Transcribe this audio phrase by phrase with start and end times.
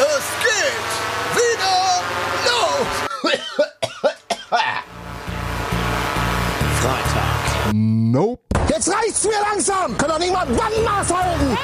[0.00, 0.90] Es geht
[1.36, 1.76] wieder
[2.46, 2.88] los!
[6.80, 7.74] Freitag.
[7.74, 8.40] Nope.
[8.70, 9.98] Jetzt reicht's mir langsam!
[9.98, 11.58] Kann doch nicht mal Bandmaß halten!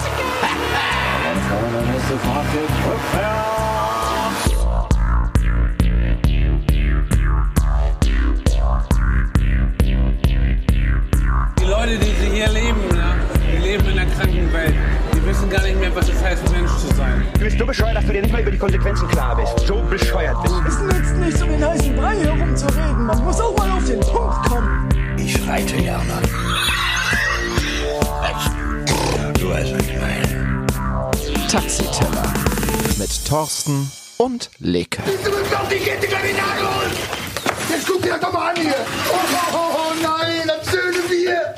[1.73, 2.45] Dann ist sofort
[11.59, 13.15] Die Leute, die sie hier leben, ne,
[13.51, 14.75] die leben in einer kranken Welt.
[15.27, 17.27] Wissen gar nicht mehr, was es heißt, Mensch zu sein.
[17.35, 19.67] Du bist so bescheuert, dass du dir nicht mal über die Konsequenzen klar bist.
[19.67, 20.61] So bescheuert bist du.
[20.69, 23.07] Es nützt nichts, um den heißen Brei herumzureden.
[23.07, 24.89] Man muss auch mal auf den Punkt kommen.
[25.19, 26.23] Ich reite gerne.
[29.41, 30.67] Du weißt, was ich meine.
[31.51, 32.33] Taxiteller.
[32.97, 35.03] Mit Thorsten und Leke.
[35.03, 36.93] Du musst doch die Kette gleich in den Nagel holen!
[37.69, 38.75] Jetzt guck dir das doch mal an hier!
[39.11, 41.55] Oh, oh, oh, oh nein, das schöne Bier!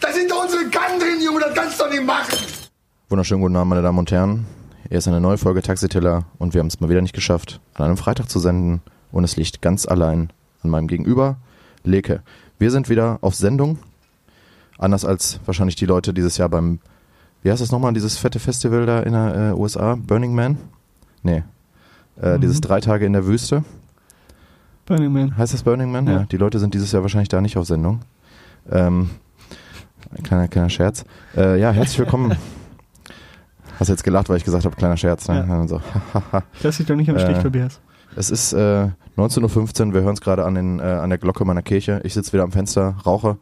[0.00, 2.51] Da sind doch unsere Kannen drin, Junge, das kannst du doch nicht machen!
[3.12, 4.46] Wunderschönen guten Abend, meine Damen und Herren.
[4.88, 7.84] Hier ist eine neue Folge Taxiteller und wir haben es mal wieder nicht geschafft, an
[7.84, 10.30] einem Freitag zu senden und es liegt ganz allein
[10.62, 11.36] an meinem Gegenüber,
[11.84, 12.22] Leke.
[12.58, 13.78] Wir sind wieder auf Sendung,
[14.78, 16.78] anders als wahrscheinlich die Leute dieses Jahr beim,
[17.42, 20.56] wie heißt das nochmal, dieses fette Festival da in der äh, USA, Burning Man?
[21.22, 21.42] Nee,
[22.18, 23.62] äh, dieses drei Tage in der Wüste.
[24.86, 25.36] Burning Man.
[25.36, 26.06] Heißt das Burning Man?
[26.06, 26.12] Ja.
[26.12, 26.24] Ja.
[26.24, 28.00] Die Leute sind dieses Jahr wahrscheinlich da nicht auf Sendung.
[28.70, 29.10] Ähm,
[30.16, 31.04] ein kleiner, kleiner Scherz.
[31.36, 32.34] Äh, ja, herzlich willkommen.
[33.82, 35.26] Hast jetzt gelacht, weil ich gesagt habe, kleiner Scherz.
[35.28, 35.44] Ne?
[35.48, 35.66] Ja.
[35.66, 35.80] So.
[36.62, 37.80] Lass dich doch nicht am Stich, Äh, Tobias.
[38.14, 41.44] es ist äh, 19.15 Uhr, wir hören es gerade an, den, äh, an der Glocke
[41.44, 42.00] meiner Kirche.
[42.04, 43.38] Ich sitze wieder am Fenster, rauche.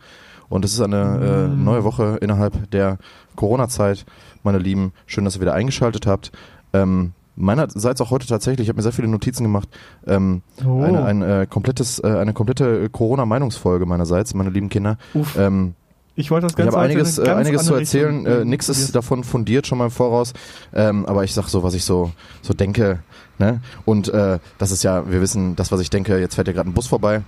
[0.48, 1.62] Und es ist eine äh, Mm.
[1.64, 2.96] neue Woche innerhalb der
[3.36, 4.06] Corona-Zeit.
[4.42, 6.32] Meine Lieben, schön, dass ihr wieder eingeschaltet habt.
[6.72, 9.68] Ähm, meinerseits auch heute tatsächlich, ich habe mir sehr viele Notizen gemacht.
[10.06, 10.82] Ähm, Oh.
[10.82, 14.96] eine, ein, äh, komplettes, äh, eine komplette Corona-Meinungsfolge meinerseits, meine lieben Kinder.
[15.12, 15.36] Uff.
[15.38, 15.74] Ähm,
[16.20, 18.26] Ich wollte das ich Ganze habe heute einiges, äh, einiges zu erzählen.
[18.26, 20.32] Äh, Nix ist davon fundiert schon mal im Voraus.
[20.74, 23.00] Ähm, aber ich sag so, was ich so, so denke.
[23.38, 23.60] Ne?
[23.86, 26.68] Und äh, das ist ja, wir wissen, das, was ich denke, jetzt fährt ja gerade
[26.68, 27.22] ein Bus vorbei.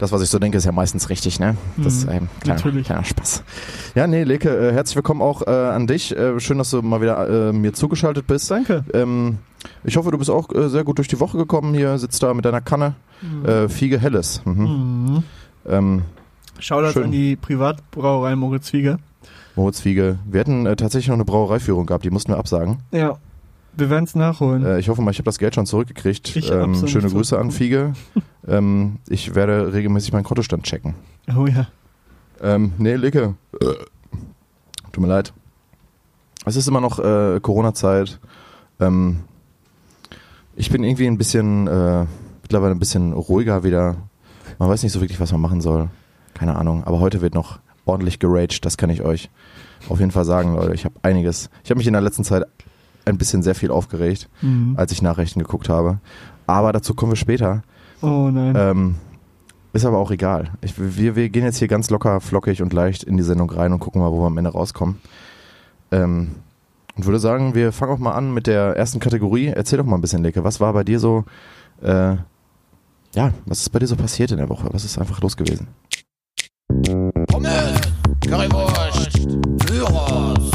[0.00, 1.56] Das, was ich so denke, ist ja meistens richtig, ne?
[1.76, 2.86] Das ist Mhm, ein kleiner, natürlich.
[2.86, 3.44] kleiner Spaß.
[3.94, 6.16] Ja, nee, Leke, äh, herzlich willkommen auch äh, an dich.
[6.16, 8.50] Äh, schön, dass du mal wieder äh, mir zugeschaltet bist.
[8.50, 8.84] Danke.
[8.94, 9.38] Ähm,
[9.84, 11.74] ich hoffe, du bist auch äh, sehr gut durch die Woche gekommen.
[11.74, 12.94] Hier sitzt da mit deiner Kanne.
[13.46, 14.40] Äh, Fiege Helles.
[14.44, 14.62] Mhm.
[14.64, 15.22] Mhm.
[15.68, 16.02] Ähm,
[16.58, 17.04] Shoutouts Schön.
[17.04, 18.98] an die Privatbrauerei Moritz Wiege.
[19.56, 20.18] Moritz Fiege.
[20.24, 22.78] Wir hätten äh, tatsächlich noch eine Brauereiführung gehabt, die mussten wir absagen.
[22.90, 23.18] Ja.
[23.74, 24.64] Wir werden es nachholen.
[24.64, 26.50] Äh, ich hoffe mal, ich habe das Geld schon zurückgekriegt.
[26.50, 27.94] Ähm, schöne Grüße an Fiege.
[28.46, 30.94] ähm, ich werde regelmäßig meinen Kontostand checken.
[31.34, 31.68] oh ja.
[32.42, 33.34] Ähm, nee, Licke.
[34.92, 35.32] Tut mir leid.
[36.44, 38.18] Es ist immer noch äh, Corona-Zeit.
[38.80, 39.20] Ähm,
[40.54, 42.04] ich bin irgendwie ein bisschen, äh,
[42.42, 43.96] mittlerweile ein bisschen ruhiger wieder.
[44.58, 45.88] Man weiß nicht so wirklich, was man machen soll.
[46.34, 46.84] Keine Ahnung.
[46.84, 49.30] Aber heute wird noch ordentlich geraged, das kann ich euch
[49.88, 50.74] auf jeden Fall sagen, Leute.
[50.74, 51.50] Ich habe einiges.
[51.64, 52.44] Ich habe mich in der letzten Zeit
[53.04, 54.74] ein bisschen sehr viel aufgeregt, Mhm.
[54.76, 55.98] als ich Nachrichten geguckt habe.
[56.46, 57.62] Aber dazu kommen wir später.
[58.00, 58.54] Oh nein.
[58.56, 58.94] Ähm,
[59.72, 60.50] ist aber auch egal.
[60.60, 63.72] Ich, wir, wir gehen jetzt hier ganz locker, flockig und leicht in die Sendung rein
[63.72, 65.00] und gucken mal, wo wir am Ende rauskommen.
[65.90, 66.32] Ähm,
[66.96, 69.46] und würde sagen, wir fangen auch mal an mit der ersten Kategorie.
[69.48, 70.44] Erzähl doch mal ein bisschen, Leke.
[70.44, 71.24] Was war bei dir so,
[71.80, 72.16] äh,
[73.14, 74.68] ja, was ist bei dir so passiert in der Woche?
[74.72, 75.68] Was ist einfach los gewesen?
[77.42, 77.80] Pommes,
[78.20, 79.18] Currywurst,
[79.66, 80.50] Gyros.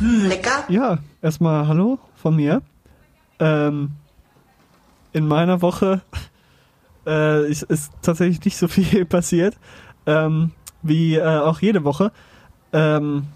[0.00, 0.64] Lecker.
[0.68, 2.60] Ja, erstmal Hallo von mir.
[3.38, 3.92] Ähm,
[5.12, 6.00] in meiner Woche
[7.06, 9.56] äh, ist, ist tatsächlich nicht so viel passiert,
[10.06, 10.50] ähm,
[10.82, 12.10] wie äh, auch jede Woche.
[12.72, 13.28] Ähm,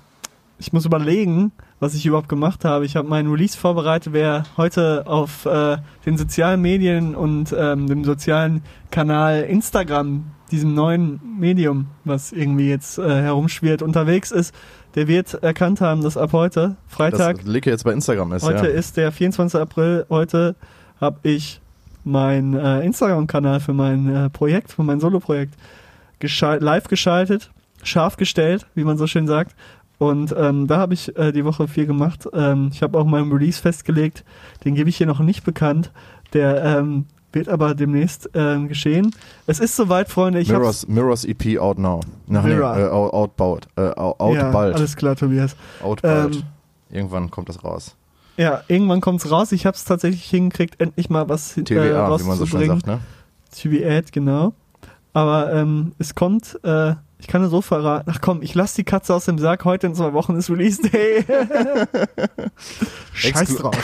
[0.58, 2.84] ich muss überlegen, was ich überhaupt gemacht habe.
[2.84, 8.04] Ich habe meinen Release vorbereitet, wer heute auf äh, den sozialen Medien und ähm, dem
[8.04, 14.54] sozialen Kanal Instagram, diesem neuen Medium, was irgendwie jetzt äh, herumschwirrt, unterwegs ist,
[14.94, 18.66] der wird erkannt haben, dass ab heute, Freitag, Das Leke jetzt bei Instagram ist, Heute
[18.66, 18.72] ja.
[18.72, 19.60] ist der 24.
[19.60, 20.06] April.
[20.08, 20.56] Heute
[21.00, 21.60] habe ich
[22.04, 25.54] meinen äh, Instagram-Kanal für mein äh, Projekt, für mein Solo-Projekt
[26.18, 27.50] geschal live geschaltet,
[27.82, 29.54] scharf gestellt, wie man so schön sagt.
[29.98, 32.28] Und ähm, da habe ich äh, die Woche viel gemacht.
[32.32, 34.24] Ähm, ich habe auch meinen Release festgelegt.
[34.64, 35.90] Den gebe ich hier noch nicht bekannt.
[36.32, 39.12] Der ähm, wird aber demnächst ähm, geschehen.
[39.46, 40.40] Es ist soweit, Freunde.
[40.40, 42.00] Ich Mirrors, Mirrors EP out now.
[42.00, 42.76] Ach, nee, Mirror.
[42.78, 43.68] äh, out, bald.
[43.76, 44.76] Äh, out, out ja, bald.
[44.76, 45.56] Alles klar, Tobias.
[45.82, 46.36] Out bald.
[46.36, 46.42] Ähm,
[46.90, 47.96] Irgendwann kommt das raus.
[48.38, 49.50] Ja, irgendwann kommt's raus.
[49.52, 52.80] Ich habe es tatsächlich hingekriegt, endlich mal was äh, TVA, wie man so schön rauszubringen.
[52.80, 53.00] sagt, ne?
[53.50, 54.54] TBAD, genau.
[55.12, 58.10] Aber ähm, es kommt, äh, ich kann nur so verraten.
[58.12, 59.64] Ach komm, ich lass die Katze aus dem Sack.
[59.64, 61.24] Heute in zwei Wochen ist Release Day.
[63.12, 63.76] Scheiß drauf.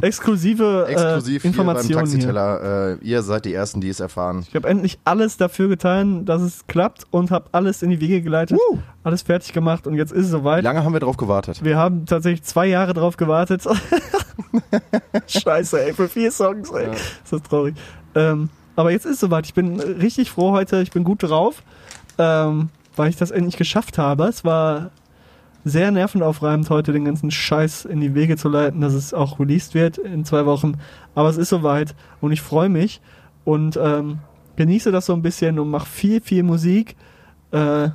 [0.00, 2.18] Exklusive äh, Exklusiv hier beim Informationen hier.
[2.18, 2.98] Taxiteller.
[3.00, 4.44] Äh, ihr seid die Ersten, die es erfahren.
[4.48, 8.20] Ich habe endlich alles dafür getan, dass es klappt und habe alles in die Wege
[8.20, 8.58] geleitet,
[9.04, 10.64] alles fertig gemacht und jetzt ist es Wie soweit.
[10.64, 11.62] lange haben wir drauf gewartet?
[11.62, 13.62] Wir haben tatsächlich zwei Jahre drauf gewartet.
[15.28, 16.90] Scheiße, ey, für vier Songs, ey.
[16.92, 17.76] Ist das traurig.
[18.14, 19.46] Ähm, aber jetzt ist soweit.
[19.46, 20.82] Ich bin richtig froh heute.
[20.82, 21.62] Ich bin gut drauf,
[22.18, 24.24] ähm, weil ich das endlich geschafft habe.
[24.24, 24.90] Es war
[25.64, 29.74] sehr nervenaufreibend, heute den ganzen Scheiß in die Wege zu leiten, dass es auch released
[29.74, 30.74] wird in zwei Wochen.
[31.14, 33.00] Aber es ist soweit und ich freue mich
[33.44, 34.18] und ähm,
[34.56, 36.96] genieße das so ein bisschen und mache viel, viel Musik.
[37.52, 37.90] Äh,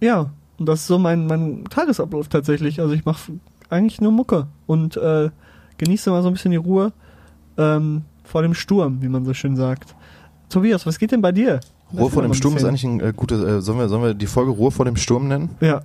[0.00, 2.80] ja, und das ist so mein, mein Tagesablauf tatsächlich.
[2.80, 3.32] Also ich mache
[3.70, 5.30] eigentlich nur Mucke und äh,
[5.78, 6.92] genieße mal so ein bisschen die Ruhe
[7.56, 9.94] ähm, vor dem Sturm, wie man so schön sagt.
[10.50, 11.60] Tobias, was geht denn bei dir?
[11.96, 14.26] Ruhe vor dem Sturm ist eigentlich ein äh, gutes, äh, sollen, wir, sollen wir die
[14.26, 15.50] Folge Ruhe vor dem Sturm nennen?
[15.60, 15.82] Ja.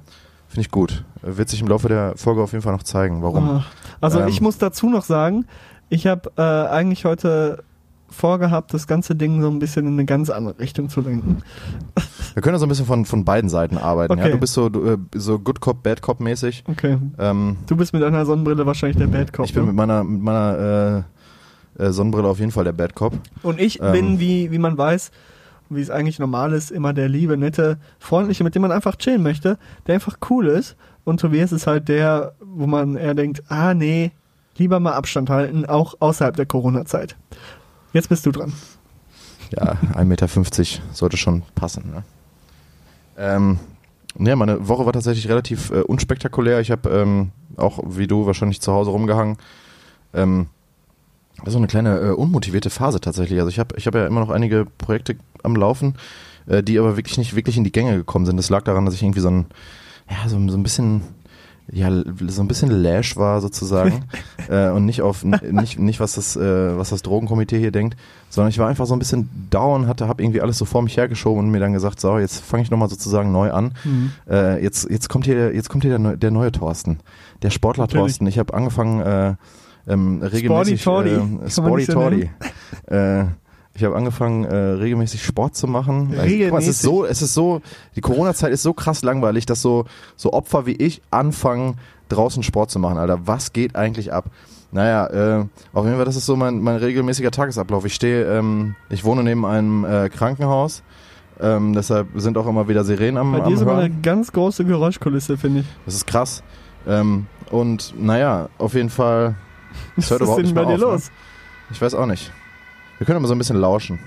[0.47, 1.03] Finde ich gut.
[1.23, 3.63] Äh, Wird sich im Laufe der Folge auf jeden Fall noch zeigen, warum.
[4.01, 4.27] Also Ähm.
[4.27, 5.45] ich muss dazu noch sagen,
[5.89, 7.63] ich habe äh, eigentlich heute
[8.09, 11.41] vorgehabt, das ganze Ding so ein bisschen in eine ganz andere Richtung zu lenken.
[12.33, 14.17] Wir können ja so ein bisschen von, von beiden Seiten arbeiten.
[14.17, 14.23] Ja?
[14.23, 14.31] Okay.
[14.33, 16.63] Du bist so, du, äh, so Good Cop, Bad Cop mäßig.
[16.67, 16.97] Okay.
[17.17, 19.45] Ähm, Du bist mit einer Sonnenbrille wahrscheinlich der Bad Cop.
[19.45, 19.67] ich bin ne?
[19.67, 21.05] mit meiner, mit meiner
[21.77, 23.13] äh, äh, Sonnenbrille auf jeden Fall der Bad Cop.
[23.41, 25.11] Und ich ähm, bin, wie, wie man weiß,
[25.69, 29.23] wie es eigentlich normal ist, immer der liebe, nette, freundliche, mit dem man einfach chillen
[29.23, 29.57] möchte,
[29.87, 30.75] der einfach cool ist.
[31.03, 34.11] Und Tobias ist halt der, wo man eher denkt, ah nee,
[34.57, 37.15] lieber mal Abstand halten, auch außerhalb der Corona-Zeit.
[37.93, 38.53] Jetzt bist du dran.
[39.51, 40.27] Ja, 1,50 Meter
[40.93, 41.91] sollte schon passen.
[41.91, 42.03] Ne?
[43.17, 43.59] Ähm,
[44.17, 46.59] ja, meine Woche war tatsächlich relativ äh, unspektakulär.
[46.59, 49.37] Ich habe ähm, auch, wie du, wahrscheinlich zu Hause rumgehangen.
[50.13, 50.47] Ähm,
[51.45, 53.39] so eine kleine äh, unmotivierte Phase tatsächlich.
[53.39, 55.95] Also ich habe ich hab ja immer noch einige Projekte am Laufen,
[56.47, 58.37] äh, die aber wirklich nicht wirklich in die Gänge gekommen sind.
[58.37, 59.45] Das lag daran, dass ich irgendwie so ein,
[60.09, 61.01] ja, so, so ein bisschen,
[61.71, 61.89] ja,
[62.27, 64.05] so ein bisschen lash war sozusagen
[64.49, 67.97] äh, und nicht auf, nicht, nicht was das, äh, was das Drogenkomitee hier denkt,
[68.29, 70.95] sondern ich war einfach so ein bisschen down, hatte, habe irgendwie alles so vor mich
[70.97, 73.73] hergeschoben und mir dann gesagt, so, jetzt fange ich nochmal sozusagen neu an.
[74.29, 76.99] Äh, jetzt, jetzt kommt hier, jetzt kommt hier der, der neue Thorsten,
[77.41, 78.13] der Sportler Natürlich.
[78.13, 78.27] Thorsten.
[78.27, 79.35] Ich habe angefangen, äh,
[79.87, 81.53] ähm, regelmäßig äh, Sporty nicht
[81.87, 82.29] so Torty.
[82.87, 83.25] äh,
[83.73, 86.15] ich habe angefangen, äh, regelmäßig Sport zu machen.
[86.17, 86.81] Also, guck mal, es ist Regelmäßig?
[86.81, 87.61] so, es ist so,
[87.95, 89.85] die Corona-Zeit ist so krass langweilig, dass so,
[90.15, 91.77] so Opfer wie ich anfangen,
[92.07, 93.27] draußen Sport zu machen, Alter.
[93.27, 94.25] Was geht eigentlich ab?
[94.71, 95.07] Naja,
[95.39, 97.85] äh, auf jeden Fall, das ist so mein, mein regelmäßiger Tagesablauf.
[97.85, 100.83] Ich stehe, ähm, ich wohne neben einem äh, Krankenhaus,
[101.39, 103.79] ähm, deshalb sind auch immer wieder Sirenen am, Bei dir am ist Hören.
[103.79, 105.65] eine ganz große Geräuschkulisse, finde ich.
[105.85, 106.43] Das ist krass.
[106.87, 109.35] Ähm, und naja, auf jeden Fall,
[109.95, 111.09] Was hört ist überhaupt denn nicht bei mehr dir auf, los?
[111.09, 111.15] Ne?
[111.71, 112.31] Ich weiß auch nicht.
[112.97, 113.99] Wir können aber so ein bisschen lauschen.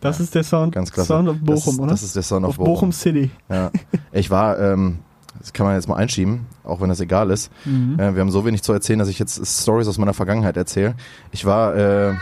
[0.00, 1.08] Das ist der Sound, Ganz klasse.
[1.08, 1.90] Sound of Bochum, das, oder?
[1.90, 3.30] Das ist der Sound of, Auf Bochum City.
[3.48, 3.70] Ja.
[4.12, 4.98] Ich war, ähm,
[5.38, 7.50] das kann man jetzt mal einschieben, auch wenn das egal ist.
[7.64, 7.98] Mhm.
[7.98, 10.94] Äh, wir haben so wenig zu erzählen, dass ich jetzt Stories aus meiner Vergangenheit erzähle.
[11.32, 12.14] Ich war äh,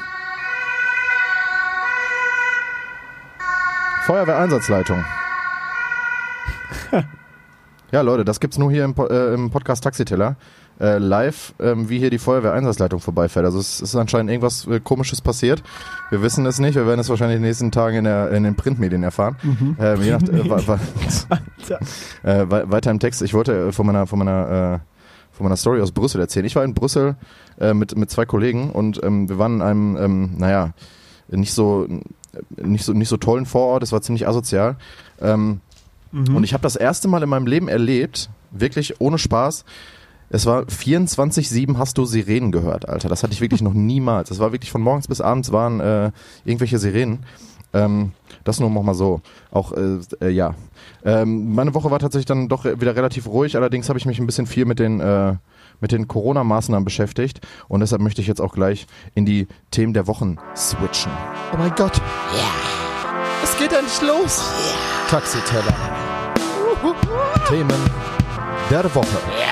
[4.06, 5.04] Feuerwehreinsatzleitung.
[7.90, 10.36] ja, Leute, das gibt's nur hier im, äh, im Podcast Taxiteller.
[10.80, 13.44] Äh, live, ähm, wie hier die Feuerwehreinsatzleitung vorbeifährt.
[13.44, 15.62] Also es ist anscheinend irgendwas äh, Komisches passiert.
[16.10, 16.74] Wir wissen es nicht.
[16.74, 19.36] Wir werden es wahrscheinlich in den nächsten Tagen in, der, in den Printmedien erfahren.
[19.78, 20.80] Ähm, je nach, äh, wa- wa-
[22.24, 23.22] äh, wei- weiter im Text.
[23.22, 26.44] Ich wollte äh, von meiner, von meiner, äh, von meiner Story aus Brüssel erzählen.
[26.46, 27.14] Ich war in Brüssel
[27.60, 30.72] äh, mit, mit zwei Kollegen und ähm, wir waren in einem, ähm, naja,
[31.28, 31.86] nicht so,
[32.56, 33.82] nicht so, nicht so tollen Vorort.
[33.84, 34.76] Es war ziemlich asozial.
[35.20, 35.60] Ähm,
[36.12, 39.64] Und ich habe das erste Mal in meinem Leben erlebt, wirklich ohne Spaß.
[40.30, 43.08] Es war 24-7 hast du Sirenen gehört, Alter.
[43.08, 44.30] Das hatte ich wirklich noch niemals.
[44.30, 46.10] Das war wirklich von morgens bis abends waren äh,
[46.44, 47.24] irgendwelche Sirenen.
[47.72, 48.12] Ähm,
[48.44, 49.20] das nur noch mal so.
[49.50, 50.54] Auch, äh, äh, ja.
[51.04, 53.56] Ähm, meine Woche war tatsächlich dann doch wieder relativ ruhig.
[53.56, 55.34] Allerdings habe ich mich ein bisschen viel mit den, äh,
[55.80, 57.40] mit den Corona-Maßnahmen beschäftigt.
[57.68, 61.12] Und deshalb möchte ich jetzt auch gleich in die Themen der Wochen switchen.
[61.52, 61.98] Oh mein Gott.
[61.98, 62.74] Ja.
[63.42, 64.42] Es geht endlich los.
[65.08, 65.74] Taxiteller.
[67.48, 67.78] Themen
[68.70, 69.43] der Woche.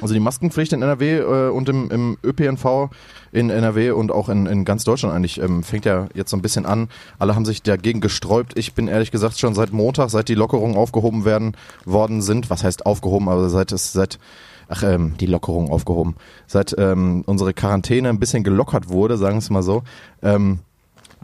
[0.00, 2.90] Also die Maskenpflicht in NRW äh, und im, im ÖPNV
[3.30, 6.42] in NRW und auch in, in ganz Deutschland eigentlich ähm, fängt ja jetzt so ein
[6.42, 6.88] bisschen an.
[7.18, 8.58] Alle haben sich dagegen gesträubt.
[8.58, 12.50] Ich bin ehrlich gesagt schon seit Montag, seit die Lockerungen aufgehoben werden worden sind.
[12.50, 13.28] Was heißt aufgehoben?
[13.28, 14.18] Aber seit es seit
[14.68, 16.16] ach ähm, die Lockerungen aufgehoben.
[16.46, 19.82] Seit ähm, unsere Quarantäne ein bisschen gelockert wurde, sagen wir es mal so.
[20.22, 20.60] Ähm,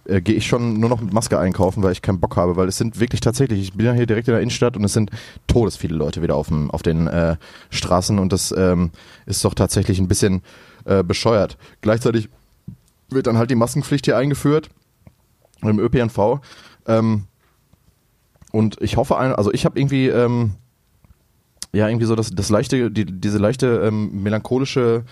[0.06, 2.68] äh, gehe ich schon nur noch mit Maske einkaufen, weil ich keinen Bock habe, weil
[2.68, 5.10] es sind wirklich tatsächlich, ich bin ja hier direkt in der Innenstadt und es sind
[5.46, 7.36] todesviele Leute wieder auf, dem, auf den äh,
[7.70, 8.90] Straßen und das ähm,
[9.26, 10.42] ist doch tatsächlich ein bisschen
[10.84, 11.56] äh, bescheuert.
[11.80, 12.28] Gleichzeitig
[13.08, 14.70] wird dann halt die Maskenpflicht hier eingeführt
[15.62, 16.40] im ÖPNV
[16.86, 17.24] ähm,
[18.52, 20.52] und ich hoffe, also ich habe irgendwie ähm,
[21.72, 25.04] ja irgendwie so das, das leichte, die, diese leichte ähm, melancholische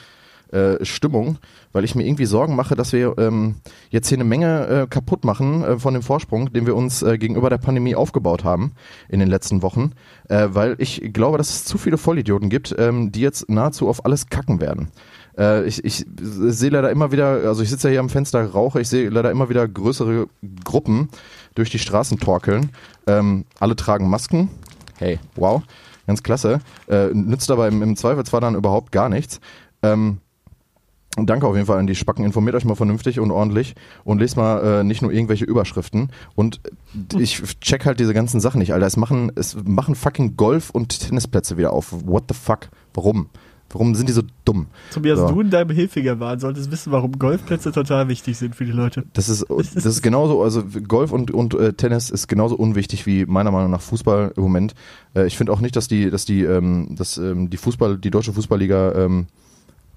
[0.53, 1.39] äh, Stimmung,
[1.73, 3.57] weil ich mir irgendwie Sorgen mache, dass wir ähm,
[3.91, 7.19] jetzt hier eine Menge äh, kaputt machen äh, von dem Vorsprung, den wir uns äh,
[7.19, 8.73] gegenüber der Pandemie aufgebaut haben
[9.09, 9.93] in den letzten Wochen,
[10.29, 14.05] äh, weil ich glaube, dass es zu viele Vollidioten gibt, ähm, die jetzt nahezu auf
[14.05, 14.89] alles kacken werden.
[15.39, 18.81] Äh, ich, ich sehe leider immer wieder, also ich sitze ja hier am Fenster, rauche,
[18.81, 20.27] ich sehe leider immer wieder größere
[20.65, 21.09] Gruppen
[21.55, 22.71] durch die Straßen torkeln.
[23.07, 24.51] Ähm, alle tragen Masken.
[24.99, 25.63] Hey, wow,
[26.07, 26.61] ganz klasse.
[26.89, 29.41] Äh, nützt aber im, im Zweifelsfall dann überhaupt gar nichts.
[29.83, 30.19] Ähm,
[31.17, 32.25] danke auf jeden Fall an die Spacken.
[32.25, 36.11] Informiert euch mal vernünftig und ordentlich und lest mal äh, nicht nur irgendwelche Überschriften.
[36.35, 36.61] Und
[37.19, 38.87] ich check halt diese ganzen Sachen nicht, Alter.
[38.87, 41.93] Es machen, es machen fucking Golf- und Tennisplätze wieder auf.
[42.07, 42.69] What the fuck?
[42.95, 43.29] Warum?
[43.73, 44.67] Warum sind die so dumm?
[44.93, 45.29] Tobias, So.
[45.29, 49.05] du in deinem Hilfiger solltest wissen, warum Golfplätze total wichtig sind für die Leute.
[49.15, 53.25] Das ist, das ist genauso, also Golf und, und äh, Tennis ist genauso unwichtig wie
[53.25, 54.75] meiner Meinung nach Fußball im Moment.
[55.15, 58.11] Äh, ich finde auch nicht, dass die, dass die, ähm, dass ähm, die Fußball, die
[58.11, 59.27] deutsche Fußballliga ähm,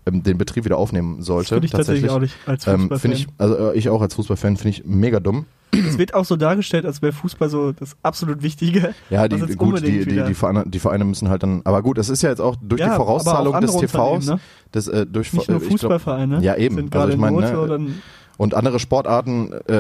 [0.06, 1.50] ähm, den Betrieb wieder aufnehmen sollte.
[1.56, 3.00] Finde ich tatsächlich auch nicht als Ähm, Fußballfan.
[3.00, 5.46] finde ich, also äh, ich auch als Fußballfan finde ich mega dumm.
[5.72, 8.94] es wird auch so dargestellt, als wäre Fußball so das absolut Wichtige.
[9.10, 12.08] Ja, die, gut, die, die, die, Vereine, die Vereine müssen halt dann, aber gut, das
[12.10, 14.40] ist ja jetzt auch durch Ja, die Vorauszahlung des TVs, ne?
[14.72, 16.76] das, äh, durch, Nicht nur äh, ich glaub- Fußballvereine Ja, eben.
[16.76, 17.94] sind Also ich meine, ne,
[18.38, 19.74] Und andere Sportarten, äh,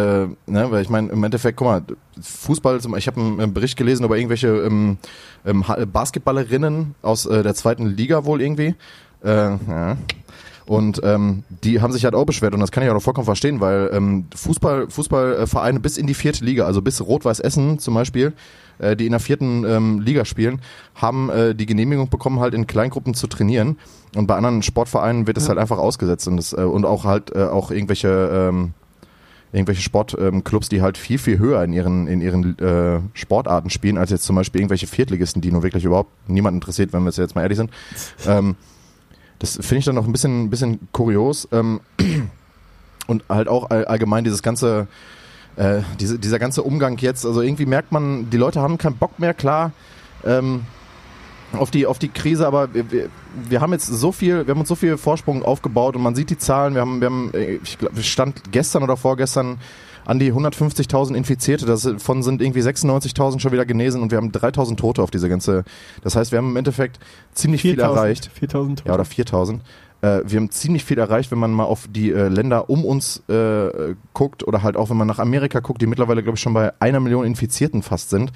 [0.48, 1.82] ne, weil ich meine, im Endeffekt, guck mal,
[2.22, 4.98] Fußball, zum- ich habe einen, Bericht gelesen über irgendwelche ähm,
[5.46, 5.63] ähm,
[5.94, 8.75] Basketballerinnen aus äh, der zweiten Liga wohl irgendwie.
[9.25, 9.98] Äh, ja.
[10.67, 13.25] Und ähm, die haben sich halt auch beschwert und das kann ich auch noch vollkommen
[13.25, 17.94] verstehen, weil ähm, Fußball, Fußballvereine bis in die vierte Liga, also bis Rot-Weiß Essen zum
[17.94, 18.34] Beispiel,
[18.79, 20.62] äh, die in der vierten ähm, Liga spielen,
[20.96, 23.77] haben äh, die Genehmigung bekommen, halt in Kleingruppen zu trainieren.
[24.15, 25.50] Und bei anderen Sportvereinen wird es Ja.
[25.50, 28.74] halt einfach ausgesetzt und, das, äh, und auch halt äh, auch irgendwelche ähm,
[29.53, 34.10] irgendwelche Sportclubs, die halt viel, viel höher in ihren, in ihren äh, Sportarten spielen, als
[34.10, 37.44] jetzt zum Beispiel irgendwelche Viertligisten, die nur wirklich überhaupt niemand interessiert, wenn wir jetzt mal
[37.44, 37.70] ehrlich sind.
[38.27, 38.55] Ähm,
[39.39, 41.48] das finde ich dann noch ein bisschen, bisschen kurios.
[41.51, 41.82] Ähm,
[43.08, 44.88] und halt auch all, allgemein dieses ganze,
[45.56, 49.20] äh, diese, dieser ganze Umgang jetzt, also irgendwie merkt man, die Leute haben keinen Bock
[49.20, 49.72] mehr, klar,
[50.24, 50.65] ähm,
[51.54, 53.10] auf die, auf die Krise, aber wir, wir,
[53.48, 56.30] wir haben jetzt so viel, wir haben uns so viel Vorsprung aufgebaut und man sieht
[56.30, 59.58] die Zahlen, wir haben, wir haben, äh, ich glaube, stand gestern oder vorgestern
[60.06, 64.78] an die 150.000 Infizierte, davon sind irgendwie 96.000 schon wieder genesen und wir haben 3.000
[64.78, 65.64] Tote auf diese ganze,
[66.04, 67.00] das heißt, wir haben im Endeffekt
[67.34, 68.30] ziemlich viel 4000, erreicht.
[68.34, 69.62] 4000 Ja, oder 4000.
[70.02, 73.24] Äh, wir haben ziemlich viel erreicht, wenn man mal auf die äh, Länder um uns
[73.28, 76.54] äh, guckt oder halt auch, wenn man nach Amerika guckt, die mittlerweile, glaube ich, schon
[76.54, 78.32] bei einer Million Infizierten fast sind.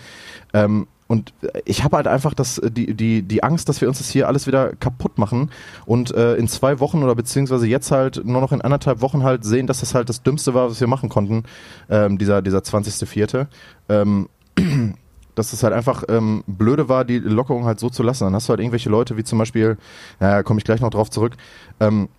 [0.53, 1.33] Ähm, und
[1.65, 4.45] ich habe halt einfach das, die, die, die Angst, dass wir uns das hier alles
[4.45, 5.49] wieder kaputt machen
[5.87, 9.43] und äh, in zwei Wochen oder beziehungsweise jetzt halt nur noch in anderthalb Wochen halt
[9.43, 11.45] sehen, dass das halt das Dümmste war, was wir machen konnten,
[11.89, 13.47] ähm, dieser, dieser 20.04.
[13.89, 14.29] Ähm,
[15.33, 18.25] dass es halt einfach ähm, blöde war, die Lockerung halt so zu lassen.
[18.25, 19.77] Dann hast du halt irgendwelche Leute, wie zum Beispiel,
[20.19, 21.37] naja, komme ich gleich noch drauf zurück,
[21.79, 22.09] ähm,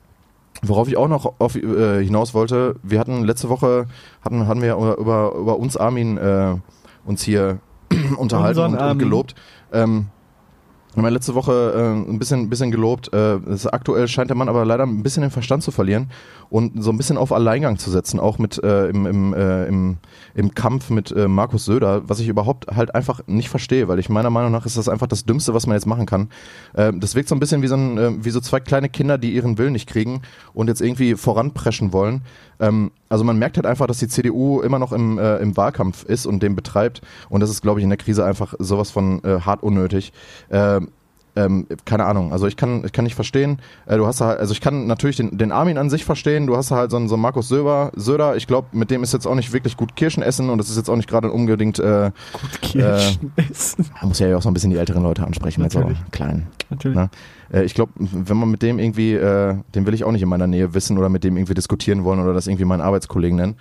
[0.62, 3.86] Worauf ich auch noch auf, äh, hinaus wollte, wir hatten letzte Woche,
[4.22, 6.56] hatten, hatten wir über, über, über uns Armin äh,
[7.06, 7.60] uns hier
[8.16, 8.98] unterhalten Unseren und, und Armin.
[8.98, 9.34] gelobt.
[9.72, 10.06] Ähm,
[10.96, 13.12] haben ja letzte Woche äh, ein bisschen, ein bisschen gelobt.
[13.12, 13.38] Äh,
[13.70, 16.10] aktuell scheint der Mann aber leider ein bisschen den Verstand zu verlieren
[16.50, 19.98] und so ein bisschen auf Alleingang zu setzen, auch mit äh, im, im, äh, im,
[20.34, 24.08] im Kampf mit äh, Markus Söder, was ich überhaupt halt einfach nicht verstehe, weil ich
[24.08, 26.28] meiner Meinung nach ist das einfach das Dümmste, was man jetzt machen kann.
[26.74, 29.16] Äh, das wirkt so ein bisschen wie so, ein, äh, wie so zwei kleine Kinder,
[29.16, 32.22] die ihren Willen nicht kriegen und jetzt irgendwie voranpreschen wollen.
[32.58, 36.04] Ähm, also man merkt halt einfach, dass die CDU immer noch im, äh, im Wahlkampf
[36.04, 39.22] ist und den betreibt und das ist, glaube ich, in der Krise einfach sowas von
[39.24, 40.12] äh, hart unnötig.
[40.48, 40.80] Äh,
[41.36, 44.52] ähm, keine Ahnung, also ich kann, ich kann nicht verstehen, äh, du hast halt, also
[44.52, 47.14] ich kann natürlich den, den Armin an sich verstehen, du hast halt so einen, so
[47.14, 50.22] einen Markus Söder, Söder, ich glaube, mit dem ist jetzt auch nicht wirklich gut Kirschen
[50.22, 52.10] essen und das ist jetzt auch nicht gerade unbedingt, äh,
[52.60, 53.86] Kirschen essen.
[54.00, 55.98] man muss ja auch so ein bisschen die älteren Leute ansprechen, jetzt Natürlich.
[55.98, 56.46] auch klein.
[56.70, 56.96] Natürlich.
[56.96, 57.10] Ne?
[57.52, 60.28] Äh, ich glaube, wenn man mit dem irgendwie, äh, den will ich auch nicht in
[60.28, 63.56] meiner Nähe wissen oder mit dem irgendwie diskutieren wollen oder das irgendwie meinen Arbeitskollegen nennen.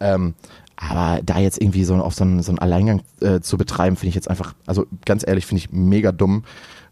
[0.00, 0.34] Ähm,
[0.76, 4.10] aber da jetzt irgendwie so auf so einen, so einen Alleingang äh, zu betreiben, finde
[4.10, 6.44] ich jetzt einfach, also ganz ehrlich, finde ich mega dumm.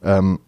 [0.02, 0.38] Ähm,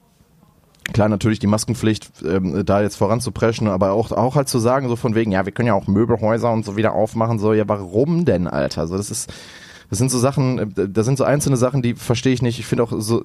[0.92, 4.96] klar, natürlich die Maskenpflicht ähm, da jetzt voranzupreschen, aber auch, auch halt zu sagen, so
[4.96, 8.24] von wegen, ja, wir können ja auch Möbelhäuser und so wieder aufmachen, so, ja, warum
[8.24, 8.86] denn, Alter?
[8.86, 9.32] So, das ist,
[9.90, 12.58] das sind so Sachen, äh, da sind so einzelne Sachen, die verstehe ich nicht.
[12.58, 13.22] Ich finde auch so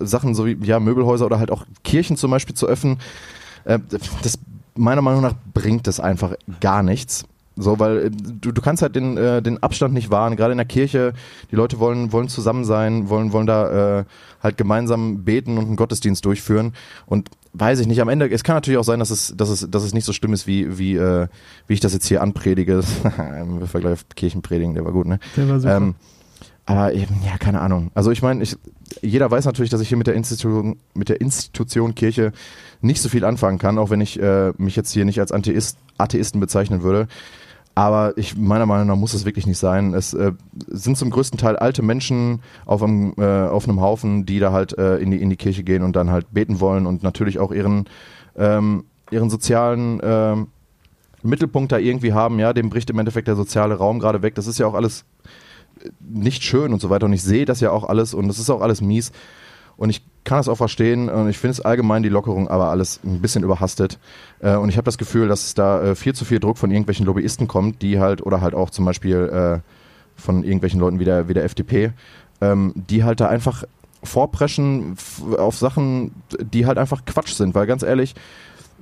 [0.00, 2.98] Sachen so wie, ja, Möbelhäuser oder halt auch Kirchen zum Beispiel zu öffnen,
[3.64, 3.78] äh,
[4.22, 4.38] das
[4.74, 7.24] meiner Meinung nach bringt das einfach gar nichts.
[7.56, 10.58] So, weil äh, du, du kannst halt den, äh, den Abstand nicht wahren, gerade in
[10.58, 11.12] der Kirche,
[11.50, 14.04] die Leute wollen, wollen zusammen sein, wollen, wollen da äh,
[14.42, 16.72] halt gemeinsam beten und einen Gottesdienst durchführen.
[17.06, 19.68] Und weiß ich nicht, am Ende, es kann natürlich auch sein, dass es, dass es,
[19.70, 21.28] dass es nicht so schlimm ist, wie, wie, äh,
[21.66, 22.82] wie ich das jetzt hier anpredige.
[23.40, 25.18] Im Vergleich auf Kirchenpredigen, der war gut, ne?
[25.36, 25.76] Der war super.
[25.76, 25.94] Ähm,
[26.64, 27.90] aber eben, ja, keine Ahnung.
[27.94, 28.56] Also ich meine, ich,
[29.00, 32.32] jeder weiß natürlich, dass ich hier mit der Institution, mit der Institution Kirche
[32.80, 35.76] nicht so viel anfangen kann, auch wenn ich äh, mich jetzt hier nicht als Atheist,
[35.98, 37.08] Atheisten bezeichnen würde.
[37.74, 39.94] Aber ich meiner Meinung nach muss es wirklich nicht sein.
[39.94, 40.32] Es äh,
[40.68, 44.76] sind zum größten Teil alte Menschen auf einem, äh, auf einem Haufen, die da halt
[44.76, 47.50] äh, in, die, in die Kirche gehen und dann halt beten wollen und natürlich auch
[47.50, 47.88] ihren,
[48.36, 50.48] ähm, ihren sozialen ähm,
[51.22, 52.38] Mittelpunkt da irgendwie haben.
[52.38, 54.34] Ja, dem bricht im Endeffekt der soziale Raum gerade weg.
[54.34, 55.06] Das ist ja auch alles
[55.82, 57.06] äh, nicht schön und so weiter.
[57.06, 59.12] Und ich sehe das ja auch alles und es ist auch alles mies.
[59.76, 63.00] Und ich kann das auch verstehen und ich finde es allgemein die Lockerung aber alles
[63.04, 63.98] ein bisschen überhastet.
[64.40, 66.70] Äh, und ich habe das Gefühl, dass es da äh, viel zu viel Druck von
[66.70, 71.04] irgendwelchen Lobbyisten kommt, die halt, oder halt auch zum Beispiel äh, von irgendwelchen Leuten wie
[71.04, 71.92] der, wie der FDP,
[72.40, 73.64] ähm, die halt da einfach
[74.04, 74.96] vorpreschen
[75.38, 77.54] auf Sachen, die halt einfach Quatsch sind.
[77.54, 78.14] Weil ganz ehrlich,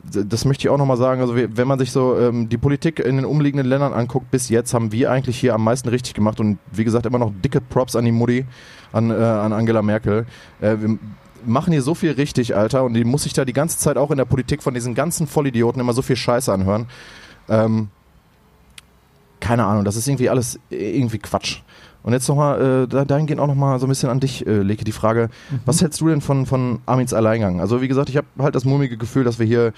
[0.02, 3.16] das möchte ich auch nochmal sagen, also wenn man sich so ähm, die Politik in
[3.16, 6.58] den umliegenden Ländern anguckt, bis jetzt haben wir eigentlich hier am meisten richtig gemacht und
[6.72, 8.46] wie gesagt immer noch dicke Props an die Mutti,
[8.92, 10.26] an, äh, an Angela Merkel.
[10.60, 10.98] Äh, wir
[11.44, 14.10] machen hier so viel richtig, Alter, und die muss sich da die ganze Zeit auch
[14.10, 16.86] in der Politik von diesen ganzen Vollidioten immer so viel Scheiße anhören.
[17.48, 17.88] Ähm,
[19.40, 21.62] keine Ahnung, das ist irgendwie alles irgendwie Quatsch.
[22.02, 24.84] Und jetzt nochmal, äh, da- dahingehend auch nochmal so ein bisschen an dich, äh, Leke,
[24.84, 25.28] die Frage,
[25.66, 27.60] was hältst du denn von, von Armins Alleingang?
[27.60, 29.72] Also wie gesagt, ich habe halt das mulmige Gefühl, dass wir hier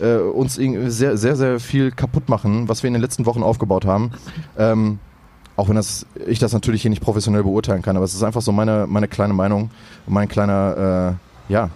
[0.00, 3.42] äh, uns irgendwie sehr, sehr, sehr viel kaputt machen, was wir in den letzten Wochen
[3.42, 4.10] aufgebaut haben.
[4.58, 4.98] Ähm,
[5.56, 8.40] auch wenn das, ich das natürlich hier nicht professionell beurteilen kann, aber es ist einfach
[8.40, 9.70] so meine, meine kleine Meinung
[10.06, 11.16] und mein kleiner,
[11.48, 11.68] äh, ja.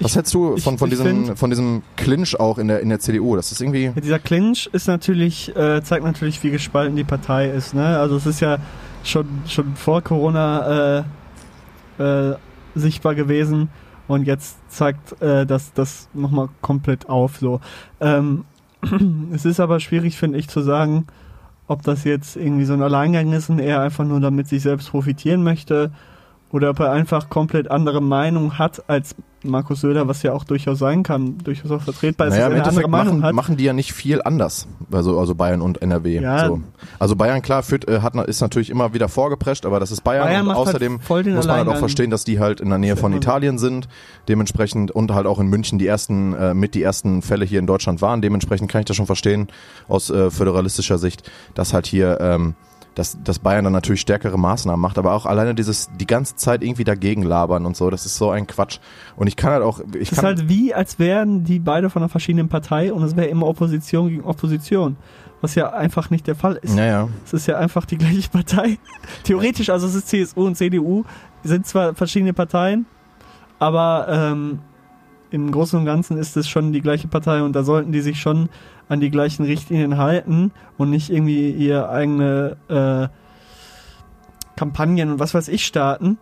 [0.00, 2.68] Was Ich- hältst du ich- von, von, ich diesem, find- von diesem Clinch auch in
[2.68, 3.34] der, in der CDU?
[3.36, 7.48] Das ist irgendwie, Ja, dieser Clinch ist natürlich, äh, zeigt natürlich, wie gespalten die Partei
[7.48, 7.72] ist.
[7.74, 7.98] Ne?
[7.98, 8.58] Also es ist ja
[9.04, 11.04] schon, schon vor Corona
[11.98, 12.36] äh, äh,
[12.74, 13.68] sichtbar gewesen
[14.08, 17.38] und jetzt zeigt äh, das, das nochmal komplett auf.
[17.38, 17.60] So.
[18.00, 18.44] Ähm,
[19.32, 21.06] es ist aber schwierig, finde ich, zu sagen,
[21.66, 24.90] ob das jetzt irgendwie so ein Alleingang ist und er einfach nur damit sich selbst
[24.90, 25.90] profitieren möchte
[26.54, 30.78] oder ob er einfach komplett andere Meinung hat als Markus Söder, was ja auch durchaus
[30.78, 33.34] sein kann, durchaus auch vertretbar ist, naja, eine andere Meinung machen, hat.
[33.34, 34.68] machen die ja nicht viel anders.
[34.92, 36.20] Also, also Bayern und NRW.
[36.20, 36.46] Ja.
[36.46, 36.60] So.
[37.00, 40.28] Also Bayern, klar, führt, äh, hat, ist natürlich immer wieder vorgeprescht, aber das ist Bayern,
[40.28, 42.78] Bayern und halt außerdem den muss man halt auch verstehen, dass die halt in der
[42.78, 43.12] Nähe von.
[43.14, 43.88] Italien sind,
[44.28, 47.66] dementsprechend und halt auch in München die ersten, äh, mit die ersten Fälle hier in
[47.66, 48.22] Deutschland waren.
[48.22, 49.48] Dementsprechend kann ich das schon verstehen
[49.88, 52.54] aus äh, föderalistischer Sicht, dass halt hier ähm,
[52.94, 56.62] dass, dass Bayern dann natürlich stärkere Maßnahmen macht, aber auch alleine dieses die ganze Zeit
[56.62, 58.78] irgendwie dagegen labern und so, das ist so ein Quatsch.
[59.16, 61.90] Und ich kann halt auch, ich Es ist kann, halt wie, als wären die beide
[61.90, 64.96] von einer verschiedenen Partei und es wäre immer Opposition gegen Opposition.
[65.40, 66.74] Was ja einfach nicht der Fall ist.
[66.74, 68.78] naja, Es ist ja einfach die gleiche Partei.
[69.24, 71.04] Theoretisch, also es ist CSU und CDU,
[71.42, 72.86] sind zwar verschiedene Parteien,
[73.58, 74.60] aber ähm,
[75.34, 78.20] im Großen und Ganzen ist es schon die gleiche Partei und da sollten die sich
[78.20, 78.48] schon
[78.88, 83.08] an die gleichen Richtlinien halten und nicht irgendwie ihr eigene äh,
[84.56, 86.18] Kampagnen und was weiß ich starten.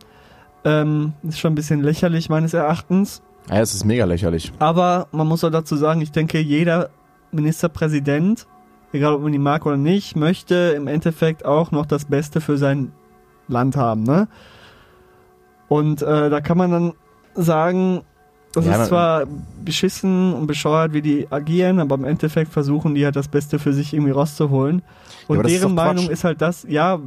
[0.64, 3.20] Ähm, ist schon ein bisschen lächerlich meines Erachtens.
[3.50, 4.50] ja, es ist mega lächerlich.
[4.58, 6.88] Aber man muss auch dazu sagen, ich denke, jeder
[7.32, 8.46] Ministerpräsident,
[8.94, 12.56] egal ob man ihn mag oder nicht, möchte im Endeffekt auch noch das Beste für
[12.56, 12.92] sein
[13.46, 14.04] Land haben.
[14.04, 14.28] Ne?
[15.68, 16.92] Und äh, da kann man dann
[17.34, 18.04] sagen,
[18.52, 19.24] das Ja, ist zwar
[19.64, 23.72] beschissen und bescheuert, wie die agieren, aber im Endeffekt versuchen die halt das Beste für
[23.72, 24.82] sich irgendwie rauszuholen.
[25.28, 25.86] Und ist deren Quatsch.
[25.86, 26.98] Meinung ist halt das, ja,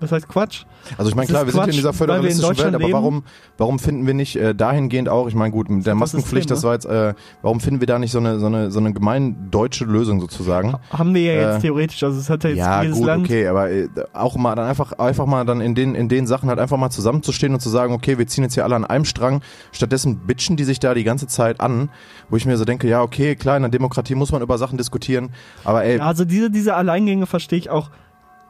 [0.00, 0.64] das heißt Quatsch.
[0.98, 3.24] Also ich meine, klar, wir sind hier in Quatsch, dieser in föderalistischen Welt, aber warum,
[3.58, 6.62] warum finden wir nicht äh, dahingehend auch, ich meine gut, mit der das Maskenpflicht, das
[6.62, 9.48] war jetzt, äh, warum finden wir da nicht so eine, so eine, so eine gemein
[9.50, 10.74] deutsche Lösung sozusagen?
[10.90, 13.24] Haben wir ja jetzt Äh, theoretisch, also es hat ja jetzt Ja, jedes gut, Land
[13.24, 16.48] okay, aber äh, auch mal dann einfach, einfach mal dann in den, in den Sachen
[16.48, 19.04] halt einfach mal zusammenzustehen und zu sagen, okay, wir ziehen jetzt hier alle an einem
[19.04, 19.40] Strang,
[19.72, 21.88] stattdessen bitchen die sich da die ganze Zeit an,
[22.28, 24.78] wo ich mir so denke, ja, okay, klar, in der Demokratie muss man über Sachen
[24.78, 25.30] diskutieren,
[25.64, 27.90] aber ey, Ja, Also diese, diese Alleingänge verstehe ich auch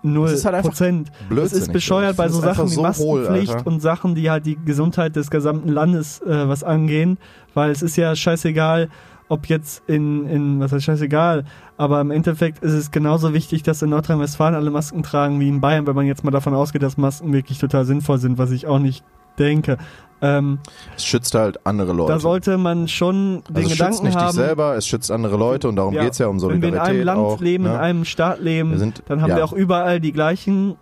[0.03, 1.11] null Das ist halt Prozent.
[1.11, 1.63] Es blödsinnig.
[1.63, 3.67] ist bescheuert bei so Sachen wie hohl, Maskenpflicht Alter.
[3.67, 7.19] und Sachen, die halt die Gesundheit des gesamten Landes äh, was angehen,
[7.55, 8.89] weil es ist ja scheißegal,
[9.29, 11.45] ob jetzt in, in, was heißt scheißegal,
[11.77, 15.61] aber im Endeffekt ist es genauso wichtig, dass in Nordrhein-Westfalen alle Masken tragen wie in
[15.61, 18.67] Bayern, wenn man jetzt mal davon ausgeht, dass Masken wirklich total sinnvoll sind, was ich
[18.67, 19.05] auch nicht
[19.39, 19.79] denke.
[20.23, 20.59] Ähm,
[20.97, 22.13] es schützt halt andere Leute.
[22.15, 25.37] da sollte man schon den also es schützt nicht haben, dich selber, es schützt andere
[25.37, 27.65] Leute und darum Ja, geht's ja um wenn wir Solidarität in einem Land auch, leben,
[27.65, 27.71] ne?
[27.71, 29.37] in einem Staat leben, sind- dann haben ja.
[29.37, 30.77] wir auch überall die gleichen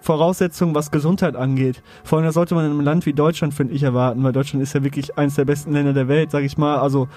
[0.00, 1.82] Voraussetzungen, was Gesundheit angeht.
[2.04, 4.62] Vor allem das sollte man in einem Land wie Deutschland, finde ich, erwarten, weil Deutschland
[4.62, 7.08] ist ja wirklich eines der besten Länder der Welt, sage ich mal, also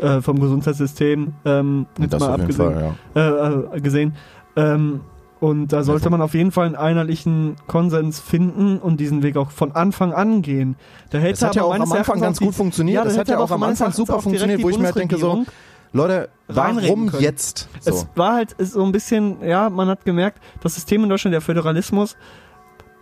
[0.00, 3.70] äh, vom Gesundheitssystem ähm, jetzt das mal auf jeden abgesehen, Fall, ja.
[3.72, 4.14] äh, äh, gesehen.
[4.56, 5.00] Ähm,
[5.44, 9.50] und da sollte man auf jeden Fall einen einheitlichen Konsens finden und diesen Weg auch
[9.50, 10.74] von Anfang an gehen.
[11.10, 12.96] Da hätte Das hat ja auch am Anfang ganz gut funktioniert.
[12.96, 14.96] Ja, das da hat hätte ja auch am Anfang super funktioniert, wo ich mir halt
[14.96, 15.44] denke so,
[15.92, 17.68] Leute, warum jetzt?
[17.80, 17.90] So.
[17.90, 21.42] Es war halt so ein bisschen, ja, man hat gemerkt, das System in Deutschland, der
[21.42, 22.16] Föderalismus,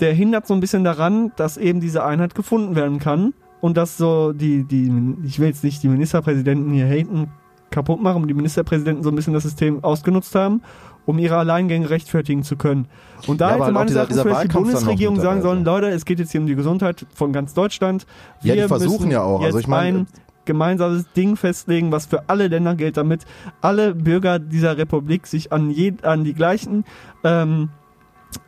[0.00, 3.96] der hindert so ein bisschen daran, dass eben diese Einheit gefunden werden kann und dass
[3.96, 4.90] so die, die,
[5.24, 7.30] ich will jetzt nicht die Ministerpräsidenten hier haten,
[7.70, 10.62] kaputt machen, die Ministerpräsidenten so ein bisschen das System ausgenutzt haben,
[11.06, 12.86] um ihre Alleingänge rechtfertigen zu können.
[13.26, 15.70] Und da Ja, hätte meines dieser- Erachtens dieser vielleicht die Bundesregierung sagen sollen, so.
[15.70, 18.06] Leute, es geht jetzt hier um die Gesundheit von ganz Deutschland.
[18.42, 19.42] Ja, die Wir versuchen müssen ja auch.
[19.42, 20.06] Also ich meine- ein
[20.44, 23.24] gemeinsames Ding festlegen, was für alle Länder gilt, damit
[23.60, 26.84] alle Bürger dieser Republik sich an, je, an die gleichen
[27.22, 27.68] ähm,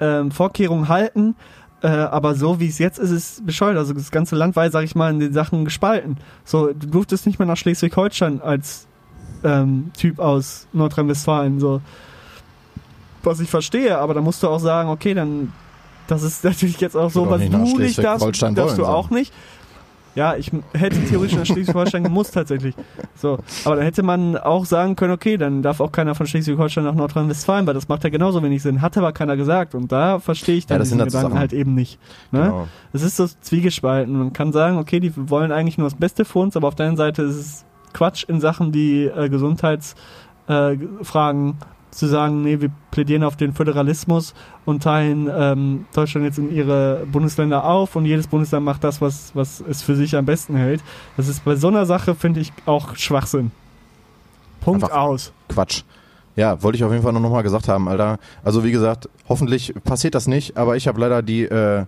[0.01, 1.37] ähm, Vorkehrungen halten.
[1.83, 3.77] Äh, aber so wie es jetzt ist, ist es bescheuert.
[3.77, 6.17] Also das ganze Land war, sag ich mal, in den Sachen gespalten.
[6.45, 8.87] So, du durftest nicht mehr nach Schleswig-Holstein als
[9.45, 11.61] ähm, Typ aus Nordrhein-Westfalen.
[11.61, 11.83] So,
[13.27, 15.53] was ich verstehe, aber da musst du auch sagen, okay, dann
[16.07, 18.87] das ist natürlich jetzt auch so, was nicht du nicht darfst, darfst du so.
[18.87, 19.33] auch nicht.
[20.15, 22.77] Ja, ich hätte theoretisch nach Schleswig-Holstein gemusst tatsächlich.
[23.17, 26.85] So, aber dann hätte man auch sagen können, okay, dann darf auch keiner von Schleswig-Holstein
[26.85, 28.81] nach Nordrhein-Westfalen, weil das macht ja genauso wenig Sinn.
[28.81, 31.75] Hat aber keiner gesagt und da verstehe ich Ja, dann das diesen Gedanken halt eben
[31.75, 31.99] nicht.
[32.31, 32.43] Ne?
[32.43, 32.69] Genau.
[32.93, 34.17] Es ist so zwiegespalten.
[34.17, 36.87] Man kann sagen, okay, die wollen eigentlich nur das Beste für uns, aber auf der
[36.87, 42.71] anderen Seite ist es Quatsch in Sachen wie äh, Gesundheitsfragen äh, zu sagen, nee, wir
[42.91, 48.27] plädieren auf den Föderalismus und teilen ähm, Deutschland jetzt in ihre Bundesländer auf und jedes
[48.27, 50.83] Bundesland macht das, was, was es für sich am besten hält.
[51.17, 53.51] Das ist bei so einer Sache, finde ich, auch Schwachsinn.
[54.61, 55.33] Punkt Einfach- aus.
[55.49, 55.83] Quatsch.
[56.37, 58.19] Ja, wollte ich auf jeden Fall nur nochmal gesagt haben, Alter.
[58.43, 61.85] Also wie gesagt, hoffentlich passiert das nicht, aber ich habe leider die, äh,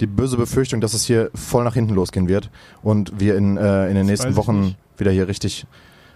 [0.00, 2.50] die böse Befürchtung, dass es hier voll nach hinten losgehen wird
[2.82, 4.76] und wir in, äh, in den weiß nächsten Wochen nicht.
[4.98, 5.66] wieder hier richtig.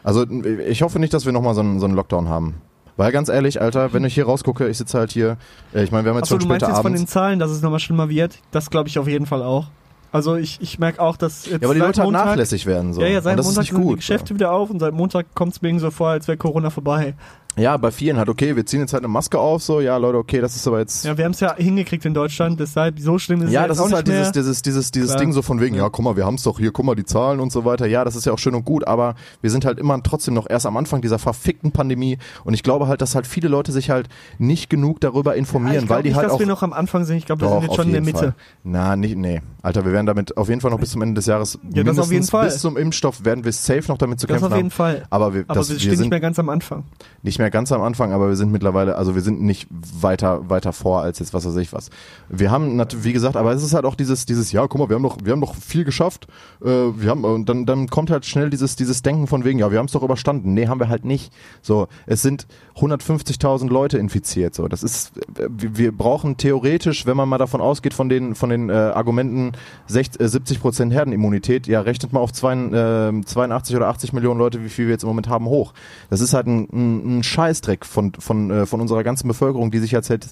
[0.05, 2.57] Also ich hoffe nicht, dass wir nochmal so einen, so einen Lockdown haben.
[3.00, 5.38] Weil ganz ehrlich, Alter, wenn ich hier rausgucke, ich sitze halt hier,
[5.72, 7.12] äh, ich meine, wir haben jetzt Achso, schon du meinst später jetzt von den abends.
[7.12, 8.38] Zahlen, dass es nochmal schlimmer wird?
[8.50, 9.68] Das glaube ich auf jeden Fall auch.
[10.12, 12.92] Also ich, ich merke auch, dass jetzt Ja, aber die Leute halt Montag, nachlässig werden
[12.92, 13.00] so.
[13.00, 13.96] Ja, ja, seit Montag sind die gut.
[13.96, 16.68] Geschäfte wieder auf und seit Montag kommt es mir irgendwie so vor, als wäre Corona
[16.68, 17.14] vorbei.
[17.61, 20.18] Ja, bei vielen halt, okay, wir ziehen jetzt halt eine Maske auf, so, ja, Leute,
[20.18, 21.05] okay, das ist aber jetzt.
[21.05, 23.79] Ja, wir haben es ja hingekriegt in Deutschland, deshalb so schlimm ist es Ja, das
[23.81, 25.20] auch ist halt dieses, dieses, dieses, dieses Klar.
[25.20, 25.83] Ding so von wegen, Ja.
[25.85, 27.87] ja, guck mal, wir haben es doch hier, guck mal, die Zahlen und so weiter.
[27.87, 30.49] Ja, das ist ja auch schön und gut, aber wir sind halt immer trotzdem noch
[30.49, 33.90] erst am Anfang dieser verfickten Pandemie und ich glaube halt, dass halt viele Leute sich
[33.90, 36.38] halt nicht genug darüber informieren, glaub weil die nicht, halt dass auch.
[36.40, 37.16] wir noch am Anfang sind.
[37.18, 38.18] Ich glaube, wir sind jetzt schon in der Mitte.
[38.18, 38.35] Fall.
[38.64, 39.42] Na, nicht, nee.
[39.62, 41.99] Alter, wir werden damit auf jeden Fall noch bis zum Ende des Jahres Ja, das
[41.99, 42.46] auf jeden Fall.
[42.46, 44.75] bis zum Impfstoff werden wir safe noch damit zu Das kämpfen auf jeden haben.
[44.75, 45.03] Fall.
[45.11, 46.85] Aber wir, Aber das, wir wir stehen sind nicht mehr ganz am Anfang.
[47.23, 50.72] nicht mehr ganz am Anfang, aber wir sind mittlerweile, also wir sind nicht weiter, weiter
[50.72, 51.90] vor als jetzt was weiß ich was.
[52.28, 54.96] Wir haben wie gesagt, aber es ist halt auch dieses, dieses, ja, guck mal, wir
[54.96, 56.26] haben doch, wir haben doch viel geschafft.
[56.62, 59.70] Äh, wir haben, und dann, dann kommt halt schnell dieses, dieses Denken von wegen, ja,
[59.70, 60.54] wir haben es doch überstanden.
[60.54, 61.32] Nee, haben wir halt nicht.
[61.62, 64.54] So, es sind 150.000 Leute infiziert.
[64.54, 68.50] So, das ist, äh, wir, brauchen theoretisch, wenn man mal davon ausgeht, von den, von
[68.50, 69.52] den äh, Argumenten
[69.86, 74.38] 60, äh, 70 Prozent Herdenimmunität, ja, rechnet mal auf zwei, äh, 82 oder 80 Millionen
[74.38, 75.72] Leute, wie viel wir jetzt im Moment haben, hoch.
[76.08, 79.78] Das ist halt ein, ein, ein Scheißdreck von, von, äh, von unserer ganzen Bevölkerung, die
[79.78, 80.26] sich jetzt halt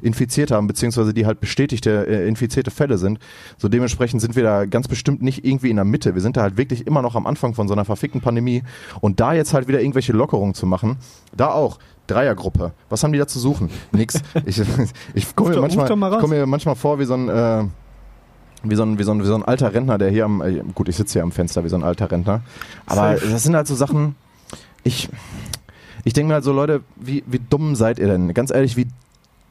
[0.00, 3.18] infiziert haben, beziehungsweise die halt bestätigte äh, infizierte Fälle sind.
[3.58, 6.14] So dementsprechend sind wir da ganz bestimmt nicht irgendwie in der Mitte.
[6.14, 8.62] Wir sind da halt wirklich immer noch am Anfang von so einer verfickten Pandemie.
[9.00, 10.96] Und da jetzt halt wieder irgendwelche Lockerungen zu machen,
[11.36, 11.78] da auch.
[12.06, 12.72] Dreiergruppe.
[12.90, 13.70] Was haben die da zu suchen?
[13.92, 14.20] Nix.
[14.44, 14.60] Ich,
[15.14, 17.64] ich komme mir, manchmal, komm mir manchmal vor wie so ein, äh,
[18.62, 20.62] wie so ein, wie so ein, wie so ein alter Rentner, der hier am, äh,
[20.74, 22.42] gut, ich sitze hier am Fenster wie so ein alter Rentner.
[22.84, 24.16] Aber das sind halt so Sachen,
[24.82, 25.08] ich,
[26.04, 28.32] ich denke mir halt so, Leute, wie, wie dumm seid ihr denn?
[28.34, 28.86] Ganz ehrlich, wie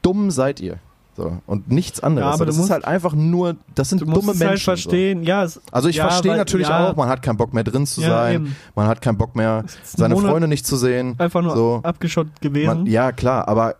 [0.01, 0.77] dumm seid ihr?
[1.15, 1.37] So.
[1.45, 2.25] Und nichts anderes.
[2.25, 4.39] Ja, aber So, das musst- ist halt einfach nur, das sind Du musst dumme es
[4.39, 4.49] Menschen.
[4.51, 5.23] halt verstehen.
[5.23, 5.61] Ja, es, So.
[5.71, 8.01] Also ich ja, verstehe weil- natürlich ja, auch, man hat keinen Bock mehr drin zu
[8.01, 8.55] sein, eben.
[8.75, 11.13] man hat keinen Bock mehr, seine Monat Freunde nicht zu sehen.
[11.19, 11.79] einfach nur so.
[11.83, 12.65] abgeschottet gewesen.
[12.65, 13.75] Man, ja, klar, aber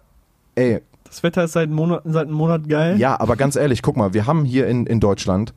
[0.56, 3.00] ey, das Wetter ist seit einem Monat, seit einem Monat geil.
[3.00, 5.54] Ja, aber ganz ehrlich, guck mal, wir haben hier in, in Deutschland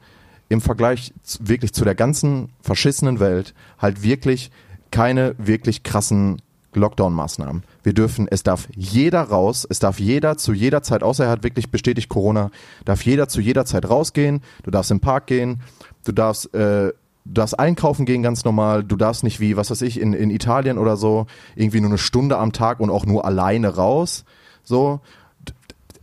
[0.48, 4.50] im Vergleich zu, wirklich zu der ganzen verschissenen Welt halt wirklich
[4.90, 6.40] keine wirklich krassen
[6.76, 7.62] Lockdown-Maßnahmen.
[7.82, 11.42] Wir dürfen, es darf jeder raus, es darf jeder zu jeder Zeit, außer er hat
[11.42, 12.50] wirklich bestätigt Corona,
[12.84, 15.60] darf jeder zu jeder Zeit rausgehen, du darfst im Park gehen,
[16.04, 16.92] du darfst, äh,
[17.24, 20.30] du darfst einkaufen gehen ganz normal, du darfst nicht wie, was weiß ich, in, in
[20.30, 24.24] Italien oder so, irgendwie nur eine Stunde am Tag und auch nur alleine raus,
[24.62, 25.00] so,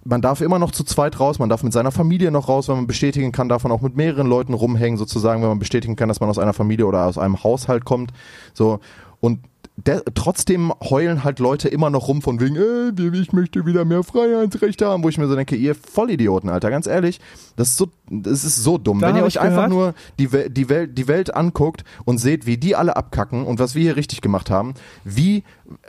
[0.05, 2.75] man darf immer noch zu zweit raus, man darf mit seiner Familie noch raus, wenn
[2.75, 6.09] man bestätigen kann, darf man auch mit mehreren Leuten rumhängen, sozusagen, wenn man bestätigen kann,
[6.09, 8.11] dass man aus einer Familie oder aus einem Haushalt kommt.
[8.53, 8.79] So
[9.21, 9.39] und
[9.75, 14.03] der, trotzdem heulen halt Leute immer noch rum von wegen, äh, ich möchte wieder mehr
[14.03, 17.19] Freiheitsrechte haben, wo ich mir so denke, ihr Vollidioten, Alter, ganz ehrlich,
[17.55, 18.99] das ist so, das ist so dumm.
[18.99, 22.45] Da Wenn ihr euch einfach gehört- nur die, die, Welt, die Welt anguckt und seht,
[22.45, 24.73] wie die alle abkacken und was wir hier richtig gemacht haben,
[25.05, 25.43] wie,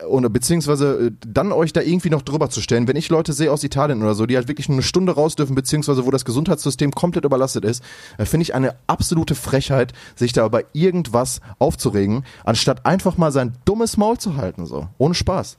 [0.09, 3.51] oder beziehungsweise äh, dann euch da irgendwie noch drüber zu stellen, wenn ich Leute sehe
[3.51, 6.25] aus Italien oder so, die halt wirklich nur eine Stunde raus dürfen, beziehungsweise wo das
[6.25, 7.83] Gesundheitssystem komplett überlastet ist,
[8.17, 13.55] äh, finde ich eine absolute Frechheit, sich da über irgendwas aufzuregen, anstatt einfach mal sein
[13.65, 14.87] dummes Maul zu halten, so.
[14.99, 15.59] Ohne Spaß.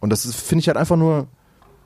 [0.00, 1.26] Und das finde ich halt einfach nur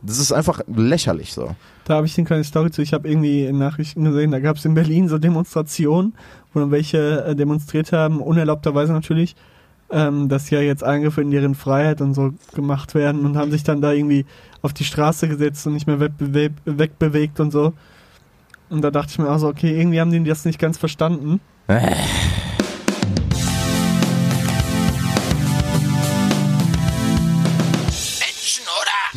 [0.02, 1.54] Das ist einfach lächerlich so.
[1.84, 2.82] Da habe ich eine kleine Story zu.
[2.82, 6.14] Ich habe irgendwie in Nachrichten gesehen, da gab es in Berlin so Demonstrationen,
[6.52, 9.36] wo dann welche äh, demonstriert haben, unerlaubterweise natürlich,
[9.90, 13.62] ähm, dass ja jetzt Eingriffe in deren Freiheit und so gemacht werden und haben sich
[13.62, 14.24] dann da irgendwie
[14.62, 17.72] auf die Straße gesetzt und nicht mehr wegbewe wegbewegt und so.
[18.70, 21.40] Und da dachte ich mir auch so, okay, irgendwie haben die das nicht ganz verstanden.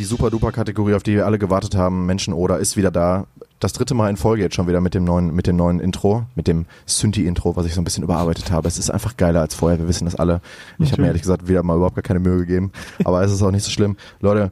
[0.03, 3.25] Die super duper Kategorie, auf die wir alle gewartet haben, Menschen oder ist wieder da.
[3.61, 6.25] Das dritte Mal in Folge jetzt schon wieder mit dem neuen, mit dem neuen Intro,
[6.35, 8.67] mit dem Synthi-Intro, was ich so ein bisschen überarbeitet habe.
[8.67, 9.79] Es ist einfach geiler als vorher.
[9.79, 10.41] Wir wissen das alle.
[10.77, 12.73] Ich habe mir ehrlich gesagt wieder mal überhaupt gar keine Mühe gegeben.
[13.05, 13.95] Aber es ist auch nicht so schlimm.
[14.19, 14.51] Leute,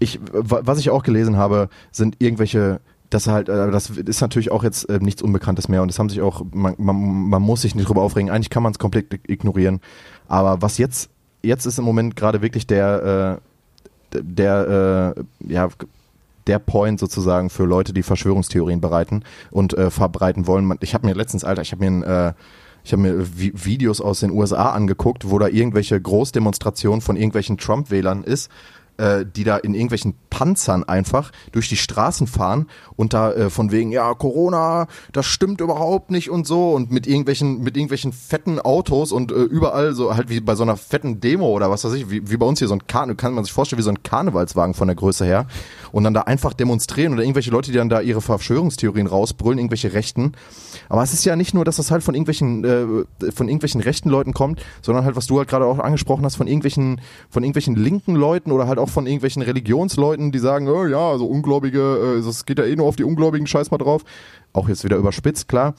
[0.00, 4.50] ich, wa- was ich auch gelesen habe, sind irgendwelche das halt, äh, das ist natürlich
[4.50, 6.96] auch jetzt äh, nichts Unbekanntes mehr und das haben sich auch, man, man,
[7.28, 8.30] man muss sich nicht drüber aufregen.
[8.32, 9.80] Eigentlich kann man es komplett ignorieren.
[10.26, 11.08] Aber was jetzt,
[11.44, 13.51] jetzt ist im Moment gerade wirklich der, äh,
[14.20, 15.68] der, äh, ja,
[16.46, 20.76] der Point sozusagen für Leute, die Verschwörungstheorien bereiten und äh, verbreiten wollen.
[20.80, 22.32] Ich habe mir letztens, Alter, ich habe mir ein, äh,
[22.84, 27.58] ich habe mir Vi Videos aus den USA angeguckt, wo da irgendwelche Großdemonstrationen von irgendwelchen
[27.58, 28.50] Trump-Wählern ist,
[28.98, 33.70] äh, die da in irgendwelchen Panzern einfach durch die Straßen fahren und da äh, von
[33.70, 38.60] wegen, ja, Corona, das stimmt überhaupt nicht und so und mit irgendwelchen, mit irgendwelchen fetten
[38.60, 41.92] Autos und äh, überall so halt wie bei so einer fetten Demo oder was weiß
[41.94, 43.90] ich, wie, wie bei uns hier so ein Karneval, kann man sich vorstellen, wie so
[43.90, 45.46] ein Karnevalswagen von der Größe her
[45.92, 49.92] und dann da einfach demonstrieren oder irgendwelche Leute, die dann da ihre Verschwörungstheorien rausbrüllen, irgendwelche
[49.92, 50.32] Rechten.
[50.88, 54.08] Aber es ist ja nicht nur, dass das halt von irgendwelchen, äh, von irgendwelchen rechten
[54.08, 57.00] Leuten kommt, sondern halt, was du halt gerade auch angesprochen hast, von irgendwelchen,
[57.30, 61.26] von irgendwelchen linken Leuten oder halt auch von irgendwelchen Religionsleuten, die sagen, oh, ja, also
[61.26, 64.02] Ungläubige, äh, das geht ja eh nur auf die Ungläubigen, scheiß mal drauf.
[64.52, 65.74] Auch jetzt wieder überspitzt, klar.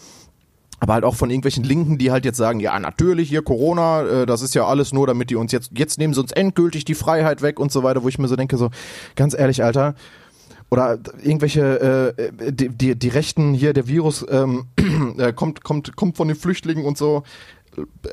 [0.80, 4.26] Aber halt auch von irgendwelchen Linken, die halt jetzt sagen, ja, natürlich, hier Corona, äh,
[4.26, 6.96] das ist ja alles nur, damit die uns jetzt, jetzt nehmen sie uns endgültig die
[6.96, 8.70] Freiheit weg und so weiter, wo ich mir so denke, so,
[9.16, 9.96] ganz ehrlich, Alter,
[10.74, 14.66] oder irgendwelche äh, die, die, die Rechten hier der Virus ähm,
[15.20, 17.22] äh, kommt kommt kommt von den Flüchtlingen und so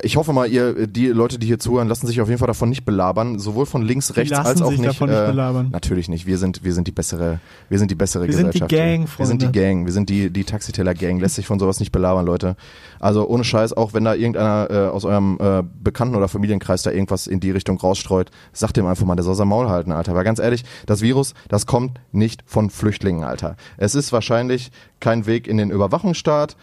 [0.01, 2.69] ich hoffe mal ihr die Leute die hier zuhören lassen sich auf jeden Fall davon
[2.69, 5.69] nicht belabern sowohl von links rechts lassen als auch sich nicht, davon nicht äh, belabern.
[5.71, 8.59] natürlich nicht wir sind wir sind die bessere wir sind die bessere Wir sind die
[8.59, 8.71] Gesellschaft.
[8.71, 9.59] Gang, wir sind die Freunde.
[9.59, 12.55] Gang wir sind die die Taxiteller Gang lässt sich von sowas nicht belabern Leute
[12.99, 16.91] also ohne Scheiß auch wenn da irgendeiner äh, aus eurem äh, Bekannten oder Familienkreis da
[16.91, 20.15] irgendwas in die Richtung rausstreut sagt dem einfach mal der soll sein Maul halten Alter
[20.15, 25.25] weil ganz ehrlich das Virus das kommt nicht von Flüchtlingen Alter es ist wahrscheinlich kein
[25.25, 26.55] Weg in den Überwachungsstaat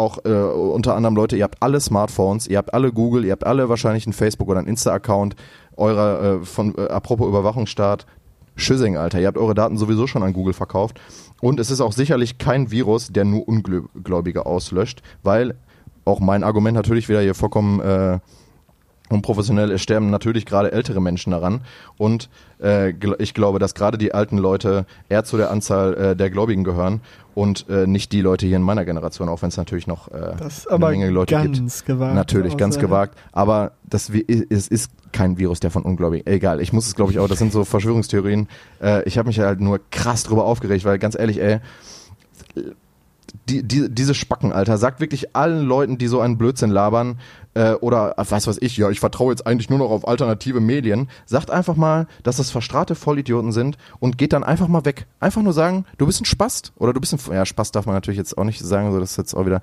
[0.00, 3.46] auch äh, unter anderem Leute, ihr habt alle Smartphones, ihr habt alle Google, ihr habt
[3.46, 5.36] alle wahrscheinlich einen Facebook oder einen Insta-Account,
[5.76, 8.06] eurer äh, von äh, apropos Überwachungsstaat,
[8.56, 11.00] Schüssing, Alter, ihr habt eure Daten sowieso schon an Google verkauft.
[11.40, 15.54] Und es ist auch sicherlich kein Virus, der nur Ungläubige auslöscht, weil
[16.04, 18.18] auch mein Argument natürlich wieder hier vollkommen äh,
[19.10, 21.60] unprofessionell, es sterben natürlich gerade ältere Menschen daran
[21.98, 22.28] und
[22.62, 26.64] äh, ich glaube, dass gerade die alten Leute eher zu der Anzahl äh, der Gläubigen
[26.64, 27.00] gehören
[27.34, 30.34] und äh, nicht die Leute hier in meiner Generation, auch wenn es natürlich noch äh,
[30.68, 31.86] eine Menge Leute ganz gibt.
[31.86, 32.14] gewagt.
[32.14, 33.18] Natürlich, ganz gewagt.
[33.32, 36.26] Aber das, es ist kein Virus, der von Ungläubigen.
[36.26, 37.28] Egal, ich muss es, glaube ich, auch.
[37.28, 38.48] Das sind so Verschwörungstheorien.
[38.82, 41.60] Äh, ich habe mich halt nur krass drüber aufgeregt, weil ganz ehrlich, ey,
[43.48, 47.18] die, die, diese Spacken, Alter, sagt wirklich allen Leuten, die so einen Blödsinn labern,
[47.54, 51.08] äh, oder was weiß ich, ja, ich vertraue jetzt eigentlich nur noch auf alternative Medien,
[51.26, 55.06] sagt einfach mal, dass das verstrahlte Vollidioten sind und geht dann einfach mal weg.
[55.18, 57.94] Einfach nur sagen, du bist ein Spast oder du bist ein, ja, Spast darf man
[57.94, 59.60] natürlich jetzt auch nicht sagen, so das ist jetzt auch wieder,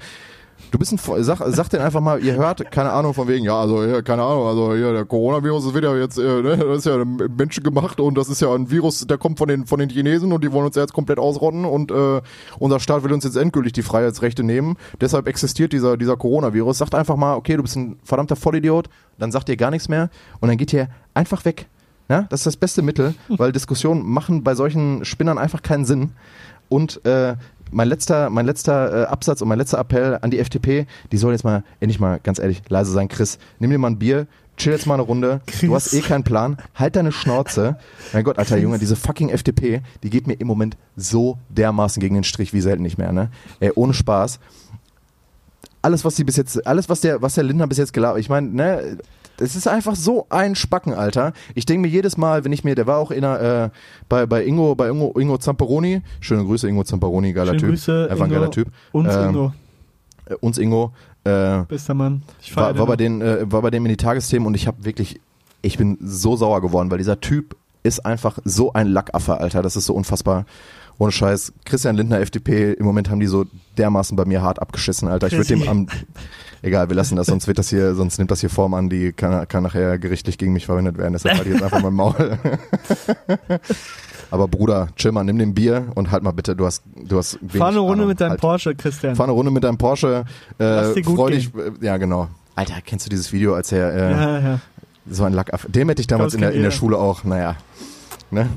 [0.72, 3.60] Du bist ein, sag, sag denen einfach mal, ihr hört, keine Ahnung von wegen, ja,
[3.60, 6.86] also hier, keine Ahnung, also hier, der Coronavirus, wird ja jetzt, äh, ne, das ist
[6.86, 10.32] ja menschengemacht und das ist ja ein Virus, der kommt von den, von den Chinesen
[10.32, 12.22] und die wollen uns ja jetzt komplett ausrotten und äh,
[12.60, 14.76] unser Staat will uns jetzt endgültig die Freiheitsrechte nehmen.
[15.00, 16.78] Deshalb existiert dieser, dieser Coronavirus.
[16.78, 20.10] Sagt einfach mal, okay, du bist ein verdammter Vollidiot, dann sagt ihr gar nichts mehr
[20.40, 21.68] und dann geht ihr einfach weg.
[22.10, 26.12] Ja, das ist das beste Mittel, weil Diskussionen machen bei solchen Spinnern einfach keinen Sinn.
[26.70, 27.36] Und äh,
[27.72, 31.34] mein letzter, mein letzter äh, Absatz und mein letzter Appell an die FDP, die soll
[31.34, 33.08] jetzt mal, endlich mal ganz ehrlich, leise sein.
[33.08, 34.28] Chris, nimm dir mal ein Bier,
[34.58, 35.42] chill jetzt mal eine Runde.
[35.62, 36.58] Du hast eh keinen Plan.
[36.76, 37.78] Halt deine Schnauze.
[38.14, 42.16] Mein Gott, alter Junge, diese fucking FDP, die geht mir im Moment so dermaßen gegen
[42.16, 43.30] den Strich wie selten nicht mehr, ne?
[43.60, 44.40] Ey, ohne Spaß.
[45.82, 48.30] Alles, was sie bis jetzt, alles, was der, was der Lindner bis jetzt gelabert, ich
[48.30, 48.98] meine, ne,
[49.38, 51.34] das ist einfach so ein Spacken, Alter.
[51.56, 53.70] Ich denke mir jedes Mal, wenn ich mir, der war auch in einer, äh,
[54.10, 57.70] bei, bei Ingo, bei Ingo, Ingo Zamperoni, schöne Grüße, Ingo Zamperoni, geiler Schöne Typ.
[57.70, 58.68] Grüße, Einfach ein geiler Typ.
[58.92, 59.54] Uns Ähm, Ingo,
[60.26, 60.92] Äh, uns Ingo,
[61.24, 62.24] äh, bester Mann.
[62.42, 64.68] Ich war, den war, bei denen, äh, war bei dem in die Tagesthemen und ich
[64.68, 65.20] habe wirklich,
[65.62, 69.62] ich bin so sauer geworden, weil dieser Typ ist einfach so ein Lackaffe, Alter.
[69.62, 70.46] Das ist so unfassbar.
[71.00, 71.54] Ohne Scheiß.
[71.66, 73.46] Christian Lindner, FDP, im Moment haben die so
[73.78, 75.28] dermaßen bei mir hart abgeschissen, Alter.
[75.28, 75.88] Ich würde dem am,
[76.64, 79.14] egal, wir lassen das, sonst wird das hier, sonst nimmt das hier Form an, die
[79.14, 81.14] kann, kann nachher gerichtlich gegen mich verwendet werden.
[81.14, 82.40] Deshalb halt jetzt einfach mein Maul.
[84.32, 87.40] Aber Bruder, chill mal, nimm den Bier und halt mal bitte, du hast, du hast
[87.42, 88.08] wenig Fahr eine Runde Ahnung.
[88.10, 88.42] mit deinem halt.
[88.42, 89.16] Porsche, Christian.
[89.16, 90.26] Fahr eine Runde mit deinem Porsche.
[90.58, 91.50] Lass Äh, freu dich,
[91.82, 92.28] ja genau.
[92.56, 94.60] Alter, kennst du dieses Video, als er äh, ja, ja.
[95.10, 96.72] so ein Lack, dem hätte ich damals Das in der, in der jeder.
[96.72, 97.56] Schule auch, naja,
[98.32, 98.50] ne?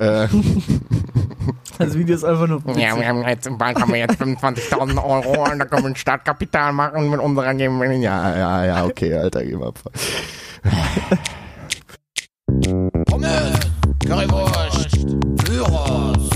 [0.00, 0.28] Äh,
[1.78, 2.60] Das Video ist einfach nur.
[2.76, 5.96] Ja, wir haben jetzt, bald haben wir jetzt 25.000 Euro und da können wir ein
[5.96, 7.92] Startkapital machen mit unserer GmbH.
[7.92, 9.72] ja, ja, ja, okay, Alter, geh mal.
[14.06, 14.90] Currywurst,
[15.46, 16.30] Gyros.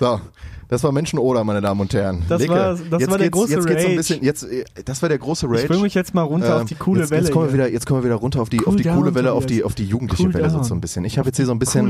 [0.00, 0.20] So,
[0.68, 2.24] das war Menschenoder, meine Damen und Herren.
[2.28, 3.96] Das Leke, war- das jetzt war der große jetzt geht's so ein Rage.
[3.96, 5.62] bisschen, jetzt, äh, das war der große Rage.
[5.64, 7.22] Ich will mich jetzt mal runter Ähm, auf die coole jetzt, Welle.
[7.22, 8.96] Jetzt kommen, wir wieder, jetzt kommen wir wieder runter auf die, Cool auf die down,
[8.98, 10.64] coole Welle, auf die, auf die jugendliche Cool Welle so, down.
[10.64, 11.04] so ein bisschen.
[11.04, 11.88] Ich habe jetzt hier so ein bisschen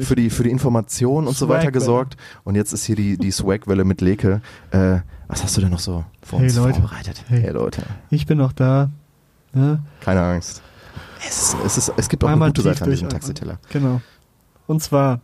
[0.00, 2.16] für die, für die Information und so weiter gesorgt.
[2.44, 4.40] Und jetzt ist hier die, die Swag-Welle mit Leke.
[4.70, 6.80] Äh, was hast du denn noch so für Hey, uns Leute.
[6.80, 7.24] vorbereitet?
[7.28, 7.42] Hey.
[7.42, 8.90] hey Leute, Ich bin noch da.
[9.52, 9.80] Ne?
[10.00, 10.62] keine Angst.
[11.26, 13.08] Es, es, ist, es gibt auch Einmal eine gute Seite an diesem.
[13.08, 13.58] Taxiteller.
[13.72, 14.00] Genau.
[14.66, 15.20] Und zwar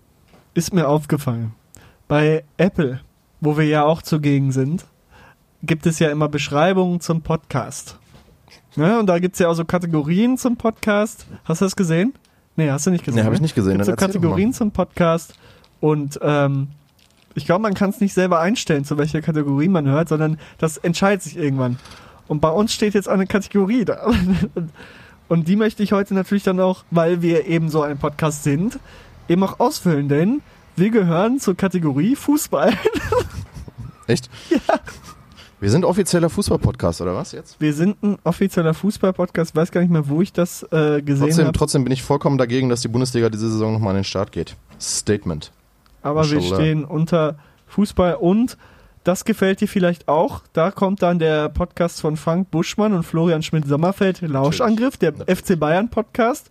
[0.54, 1.52] ist mir aufgefallen,
[2.10, 2.98] bei Apple,
[3.40, 4.84] wo wir ja auch zugegen sind,
[5.62, 8.00] gibt es ja immer Beschreibungen zum Podcast.
[8.74, 8.98] Ne?
[8.98, 11.28] Und da gibt es ja auch so Kategorien zum Podcast.
[11.44, 12.12] Hast du das gesehen?
[12.56, 13.20] Nee, hast du nicht gesehen.
[13.20, 13.36] Nee, hab ne?
[13.36, 13.74] ich nicht gesehen.
[13.74, 15.34] Gibt so Kategorien zum Podcast
[15.78, 16.70] und ähm,
[17.36, 20.78] ich glaube, man kann es nicht selber einstellen, zu welcher Kategorie man hört, sondern das
[20.78, 21.78] entscheidet sich irgendwann.
[22.26, 24.10] Und bei uns steht jetzt eine Kategorie da.
[25.28, 28.80] Und die möchte ich heute natürlich dann auch, weil wir eben so ein Podcast sind,
[29.28, 30.42] eben auch ausfüllen, denn
[30.76, 32.72] wir gehören zur Kategorie Fußball.
[34.06, 34.30] Echt?
[34.50, 34.58] Ja.
[35.60, 37.60] Wir sind offizieller Fußball-Podcast, oder was jetzt?
[37.60, 41.46] Wir sind ein offizieller Fußball-Podcast, weiß gar nicht mehr, wo ich das äh, gesehen Trotzdem,
[41.46, 41.58] habe.
[41.58, 44.56] trotzdem bin ich vollkommen dagegen, dass die Bundesliga diese Saison nochmal an den Start geht.
[44.80, 45.52] Statement.
[46.02, 48.56] Aber wir stehen unter Fußball und
[49.04, 50.42] das gefällt dir vielleicht auch.
[50.54, 56.50] Da kommt dann der Podcast von Frank Buschmann und Florian Schmidt-Sommerfeld, Lauschangriff, der FC Bayern-Podcast.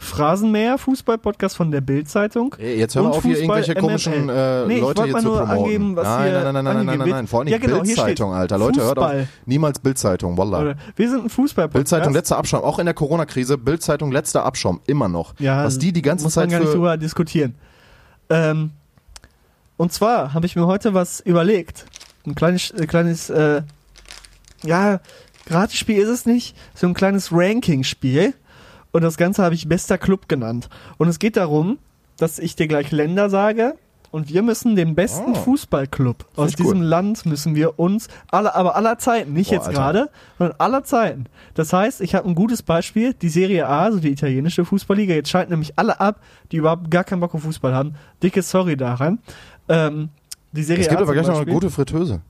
[0.00, 2.54] Phrasenmäher, Fußball-Podcast von der Bild-Zeitung.
[2.60, 4.36] Jetzt hör mal Und auf, hier Fußball irgendwelche komischen MML.
[4.36, 5.64] äh, Nee, ich Leute hier mal zu nur promoten.
[5.64, 7.74] angeben, was nein, hier nein, nein, nein, nein, nein, nein, nein, vor allem Ja, genau,
[7.76, 8.58] hier Bildzeitung, Alter.
[8.58, 9.04] Leute, hört auf.
[9.06, 9.28] Fußball.
[9.46, 10.74] Niemals Bildzeitung, wallah.
[10.94, 11.72] Wir sind ein Fußball-Podcast.
[11.72, 12.62] Bildzeitung, letzter Abschaum.
[12.62, 14.80] Auch in der Corona-Krise, Bildzeitung, letzter Abschaum.
[14.86, 15.34] Immer noch.
[15.40, 17.56] Ja, Was die die ganze muss man Zeit gar nicht drüber diskutieren.
[18.30, 18.70] Ähm,
[19.76, 21.86] und zwar habe ich mir heute was überlegt.
[22.24, 23.62] Ein kleines, äh, kleines, äh,
[24.62, 25.00] ja,
[25.46, 28.34] Gratisspiel ist es nicht, so ein kleines Ranking-Spiel.
[28.92, 30.68] Und das Ganze habe ich bester Club genannt.
[30.96, 31.78] Und es geht darum,
[32.16, 33.74] dass ich dir gleich Länder sage.
[34.10, 35.34] Und wir müssen den besten Oh.
[35.34, 36.64] Fußballclub aus ich gut.
[36.64, 40.82] diesem Land müssen wir uns alle, aber aller Zeiten, nicht Boah, jetzt gerade, sondern aller
[40.82, 41.26] Zeiten.
[41.52, 45.28] Das heißt, ich habe ein gutes Beispiel, die Serie A, also die italienische Fußballliga, jetzt
[45.28, 46.20] schalten nämlich alle ab,
[46.50, 47.96] die überhaupt gar keinen Bock auf Fußball haben.
[48.22, 49.18] Dicke Sorry daran.
[49.68, 50.08] Ähm,
[50.52, 52.22] die Serie Es gibt A aber gleich noch eine gute Fritteuse.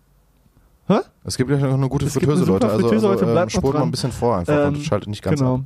[0.88, 0.98] Hä?
[1.22, 2.66] Es gibt gleich noch eine gute Es Fritteuse, eine Leute.
[2.66, 4.82] Also, Fritteuse, also heute ähm, bleibt noch spult mal ein bisschen vor einfach Ähm, und
[4.82, 5.54] schaltet nicht ganz genau.
[5.54, 5.60] ab.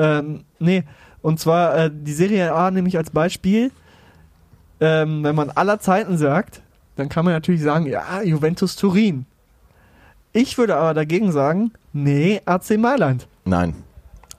[0.00, 0.84] Ähm, nee,
[1.22, 3.70] und zwar äh, die Serie A nämlich als Beispiel,
[4.80, 6.62] ähm, wenn man aller Zeiten sagt,
[6.96, 9.26] dann kann man natürlich sagen, ja, Juventus Turin.
[10.32, 13.26] Ich würde aber dagegen sagen, nee, AC Mailand.
[13.44, 13.74] Nein.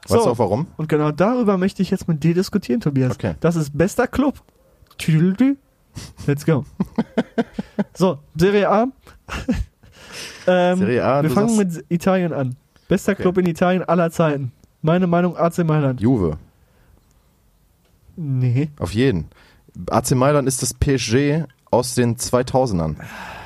[0.07, 0.25] Weißt So.
[0.25, 0.65] du auch warum?
[0.77, 3.11] Und genau darüber möchte ich jetzt mit dir diskutieren, Tobias.
[3.13, 3.35] Okay.
[3.39, 4.41] Das ist bester Club.
[4.97, 5.57] Tüdelü.
[6.25, 6.65] Let's go.
[7.93, 8.87] so, Serie A.
[10.47, 12.55] ähm, Serie A, wir du fangen sagst- mit Italien an.
[12.87, 13.21] Bester Okay.
[13.21, 14.51] Club in Italien aller Zeiten.
[14.81, 16.01] Meine Meinung AC Mailand.
[16.01, 16.37] Juve.
[18.15, 18.69] Nee.
[18.79, 19.27] Auf jeden.
[19.89, 22.95] AC Mailand ist das PSG aus den 2000ern.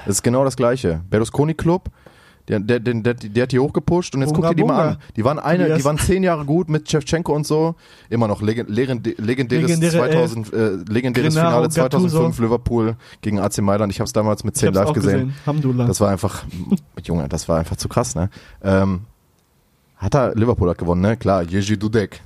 [0.06, 1.02] Das ist genau das gleiche.
[1.10, 1.90] Berlusconi Club,
[2.48, 4.74] der, der, der, der, der hat die hochgepusht und jetzt Bunga, guck dir die mal
[4.78, 4.90] bunga.
[4.92, 4.98] an.
[5.16, 5.78] Die waren eine, Tobias.
[5.80, 7.76] die waren zehn Jahre gut mit Shevchenko und so.
[8.10, 12.44] Immer noch legend, legend, legendäres Legendäre 2000, äh, legendäres Gennaro Finale 2005 Gattuso.
[12.44, 13.92] Liverpool gegen AC Mailand.
[13.92, 15.34] Ich habe es damals mit Ich 10 hab's live gesehen.
[15.46, 15.78] gesehen.
[15.88, 16.44] Das war einfach,
[17.04, 18.30] Junge, das war einfach zu krass, ne?
[18.64, 19.02] Ähm,
[20.06, 21.18] hat er, Liverpool hat gewonnen, ne?
[21.18, 22.22] Klar, Jerzy Dudek.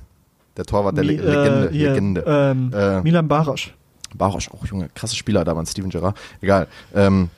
[0.56, 1.68] Der Torwart der Mi- Le Legende.
[1.68, 2.24] äh, hier, Legende.
[2.26, 3.74] Ähm, Äh, Milan Barosch.
[4.14, 6.16] Barosch, auch Junge, krasse Spieler damals, Steven Gerrard.
[6.40, 6.66] Egal.
[6.94, 7.30] Ähm,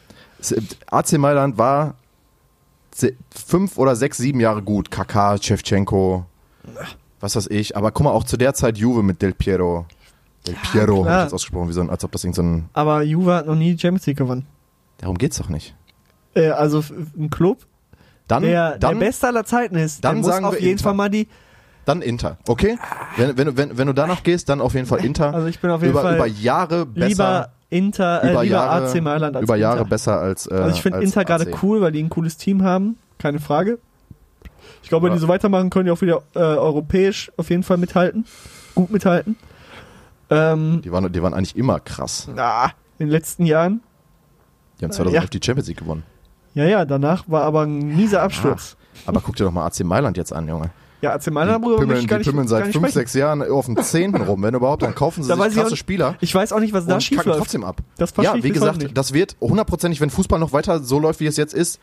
[0.90, 1.94] AC Mailand war
[3.35, 4.90] fünf oder sechs, sieben Jahre gut.
[4.90, 6.24] Kaká, Shevchenko,
[7.20, 7.76] was weiß ich.
[7.76, 9.87] Aber guck mal, auch zu der Zeit Juve mit Del Piero.
[10.46, 11.18] Del Piero, hab klar.
[11.20, 12.68] ich jetzt ausgesprochen, wie so ein, als ob das irgend so ein.
[12.72, 14.46] Aber Juve hat noch nie die Champions League gewonnen.
[14.98, 15.74] Darum geht's doch nicht.
[16.35, 16.83] Äh, also
[17.16, 17.59] ein Club,
[18.33, 20.05] Dann, der dann, der Beste aller Zeiten ist.
[20.05, 20.85] dann muss sagen auf wir jeden Inter.
[20.85, 21.29] Fall mal die.
[21.85, 22.38] dann Inter.
[22.49, 22.79] Okay?
[23.16, 25.33] Wenn, wenn, du- wenn, wenn du danach gehst, dann auf jeden Fall Inter.
[25.35, 27.09] Also ich bin auf jeden über, Fall über Jahre besser.
[27.09, 29.91] lieber Inter, äh, über lieber Jahre, AC Mailand als über Jahre Inter.
[29.91, 30.47] besser als.
[30.47, 33.78] Äh, Also ich finde Inter gerade cool, weil die ein cooles Team haben, keine Frage.
[34.83, 35.16] Ich glaube, wenn Ja.
[35.16, 38.26] die so weitermachen, können die auch wieder äh, europäisch auf jeden Fall mithalten,
[38.74, 39.37] gut mithalten.
[40.30, 42.28] Ähm, Die waren, die waren eigentlich immer krass.
[42.35, 42.66] na,
[42.99, 43.80] in den letzten Jahren,
[44.80, 45.28] Die haben 2011 Ja.
[45.30, 46.03] die Champions League gewonnen.
[46.55, 48.76] Ja, ja, danach war aber ein mieser Absturz.
[49.07, 50.70] Aber guck dir doch mal AC Mailand jetzt an, Junge.
[51.00, 52.92] Ja, AC Mailand möchte pimmeln, die pimmeln seit fünf, sprechen.
[52.92, 54.40] sechs Jahren auf dem Zehnten rum.
[54.42, 56.14] Wenn überhaupt, dann kaufen sie Da sich ich auch krasse nicht- Spieler.
[56.20, 57.42] Ich weiß auch nicht, was da schief kacken läuft.
[57.42, 57.78] trotzdem ab.
[57.96, 61.18] Das verstehe ja, ich wie gesagt, das wird hundertprozentig, wenn Fußball noch weiter so läuft,
[61.18, 61.80] wie es jetzt ist,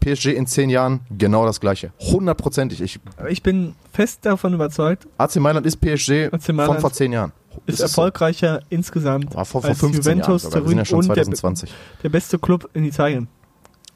[0.00, 1.92] PSG in zehn Jahren genau das gleiche.
[1.98, 2.82] Hundertprozentig.
[2.82, 3.00] Ich,
[3.30, 7.32] Ich bin fest davon überzeugt, AC Mailand ist PSG AC von Mailand vor zehn Jahren.
[7.66, 7.84] ist so.
[7.84, 11.72] erfolgreicher insgesamt War vor, vor als 15 Juventus, Jahren sind ja Turin und der, 2020.
[12.02, 13.28] der beste Club in Italien.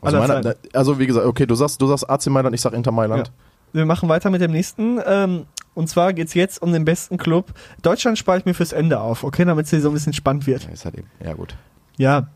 [0.02, 0.52] Also, Zeiten.
[0.74, 3.30] also wie gesagt, okay, du sagst, du sagst AC Mailand, ich sag Inter Mailand.
[3.72, 5.00] Wir machen weiter mit dem nächsten.
[5.06, 7.52] Ähm, und zwar geht's jetzt um den besten Club.
[7.80, 10.46] Deutschland spare ich mir fürs Ende auf, okay, damit es hier so ein bisschen spannend
[10.46, 10.64] wird.
[10.64, 11.06] Ja, ist halt eben.
[11.24, 11.54] Ja, gut.
[11.96, 12.26] Ja,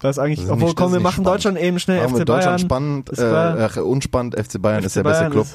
[0.00, 1.28] das ist eigentlich, Das ist obwohl, nicht- komm, wir machen spannend.
[1.28, 2.58] Deutschland eben schnell Machen wir FC Deutschland Bayern.
[2.58, 3.76] spannend, ist klar.
[3.76, 5.46] äh, unspannend, FC Bayern FC ist der beste Bayern Club.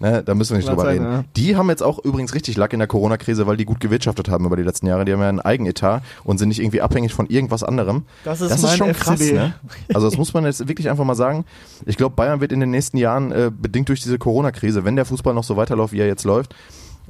[0.00, 1.12] Ne, da müssen wir nicht drüber sein, reden.
[1.12, 1.24] ja.
[1.36, 4.46] Die haben jetzt auch übrigens richtig Lack in der Corona-Krise, weil die gut gewirtschaftet haben
[4.46, 5.04] über die letzten Jahre.
[5.04, 8.04] Die haben ja einen Eigenetat und sind nicht irgendwie abhängig von irgendwas anderem.
[8.24, 9.02] Das ist das ist schon FCB.
[9.02, 9.54] krass, ne?
[9.92, 11.44] Also das muss man jetzt wirklich einfach mal sagen.
[11.84, 15.04] Ich glaube, Bayern wird in den nächsten Jahren, äh, bedingt durch diese Corona-Krise, wenn der
[15.04, 16.54] Fußball noch so weiterläuft, wie er jetzt läuft,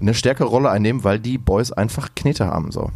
[0.00, 2.90] eine stärkere Rolle einnehmen, weil die Boys einfach Knete haben, so.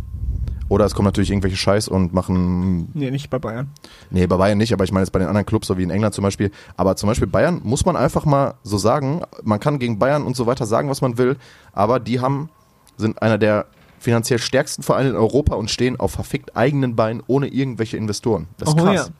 [0.68, 3.70] Oder es kommen natürlich irgendwelche Scheiß und machen Nee, nicht bei Bayern.
[4.10, 5.90] Nee, bei Bayern nicht, aber ich meine jetzt bei den anderen Clubs, so wie in
[5.90, 6.50] England zum Beispiel.
[6.76, 10.36] Aber zum Beispiel Bayern muss man einfach mal so sagen, man kann gegen Bayern und
[10.36, 11.36] so weiter sagen, was man will,
[11.72, 12.48] aber die haben,
[12.96, 13.66] sind einer der
[13.98, 18.48] finanziell stärksten Vereine in Europa und stehen auf verfickt eigenen Beinen ohne irgendwelche Investoren.
[18.58, 18.94] Das ist Oh, krass.
[19.08, 19.14] ja.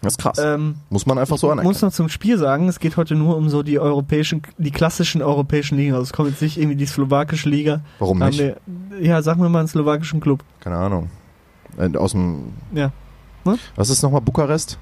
[0.00, 0.38] Das ist krass.
[0.38, 1.72] Ähm, muss man einfach so Ich anerkennen.
[1.72, 5.22] muss noch zum Spiel sagen, es geht heute nur um so die europäischen, die klassischen
[5.22, 5.92] europäischen Ligen.
[5.94, 7.80] Also es kommt jetzt nicht irgendwie die slowakische Liga.
[7.98, 8.38] Warum nicht?
[8.38, 8.56] Wir,
[9.00, 10.44] ja, sagen wir mal einen slowakischen Club.
[10.60, 11.10] Keine Ahnung.
[11.76, 12.92] Äh, Aus dem, Ja.
[13.76, 14.78] was ist nochmal Bukarest?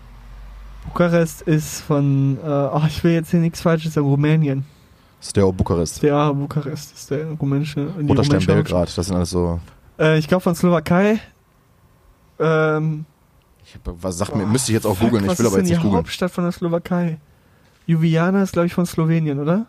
[0.86, 4.64] Bukarest ist von, äh, oh, ich will jetzt hier nichts Falsches sagen, Rumänien.
[5.22, 6.02] Steaua Bukarest.
[6.02, 7.86] Ja, Bukarest ist der rumänische.
[7.98, 9.60] die Roter Stern rumänische Belgrad, das sind alles so.
[9.98, 11.18] Äh, ich glaube von Slowakei.
[12.38, 13.06] Ähm,
[13.84, 15.60] Ich was sagt mir, müsste ich jetzt auch fuck, googeln, ich was will ist aber
[15.60, 15.98] jetzt nicht die googeln.
[15.98, 17.18] Hauptstadt von der Slowakei.
[17.86, 19.66] Ljubljana ist, glaube ich, von Slowenien, oder?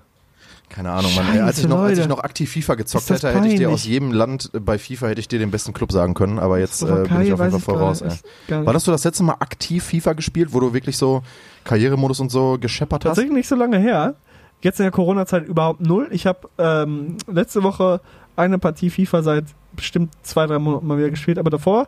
[0.70, 1.28] Keine Ahnung, Mann.
[1.34, 3.48] Ey, als, ich Scheiße, noch, als ich noch aktiv FIFA gezockt Ist das hätte, hätte
[3.48, 3.74] ich dir peinlich.
[3.74, 6.60] aus jedem Land äh, bei FIFA hätte ich dir den besten Club sagen können, aber
[6.60, 8.02] jetzt äh, bin ich auf jeden Fall voraus.
[8.02, 8.66] Ey.
[8.66, 11.24] War das so das letzte Mal aktiv FIFA gespielt, wo du wirklich so
[11.64, 13.12] Karrieremodus und so gescheppert hast?
[13.12, 14.16] Tatsächlich nicht so lange her.
[14.62, 16.08] Jetzt in der Corona-Zeit überhaupt null.
[16.12, 18.02] Ich habe ähm, letzte Woche
[18.36, 21.88] eine Partie FIFA seit bestimmt zwei, drei Monaten mal wieder gespielt, aber davor,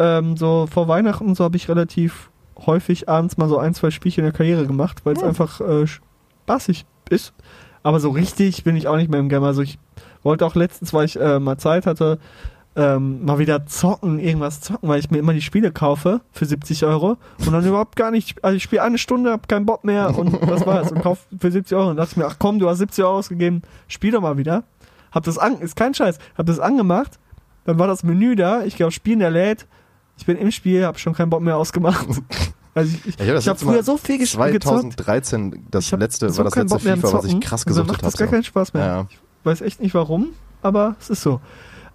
[0.00, 2.30] ähm, so vor Weihnachten so, habe ich relativ
[2.66, 5.86] häufig abends mal so ein, zwei Spielchen in der Karriere gemacht, weil es einfach äh,
[5.86, 7.34] spaßig ist.
[7.82, 9.44] Aber so richtig bin ich auch nicht mehr im Game.
[9.44, 9.78] Also ich
[10.22, 12.18] wollte auch letztens, weil ich äh, mal Zeit hatte,
[12.76, 16.84] ähm, mal wieder zocken, irgendwas zocken, weil ich mir immer die Spiele kaufe für 70
[16.86, 20.16] Euro und dann überhaupt gar nicht, also ich spiele eine Stunde, hab keinen Bock mehr
[20.16, 22.78] und das war's und kauf für 70 Euro und dachte mir, ach komm, du hast
[22.78, 24.64] 70 Euro ausgegeben, spiel doch mal wieder.
[25.10, 27.18] Hab das an, ist kein Scheiß, hab das angemacht,
[27.64, 29.66] dann war das Menü da, ich glaube, Spielen der lädt,
[30.20, 32.06] ich bin im Spiel, hab schon keinen Bock mehr ausgemacht.
[32.72, 34.82] Also ich, ich, Ich ich hab letzte Mal früher so viel gespielt, gezockt.
[34.92, 38.04] 2013, das letzte, so war das letzte Bock FIFA, was ich krass dann gesuchtet macht
[38.04, 38.24] das habe.
[38.24, 38.86] gar keinen Spaß mehr.
[38.86, 39.06] Ja.
[39.10, 40.28] Ich weiß echt nicht warum,
[40.62, 41.40] aber es ist so.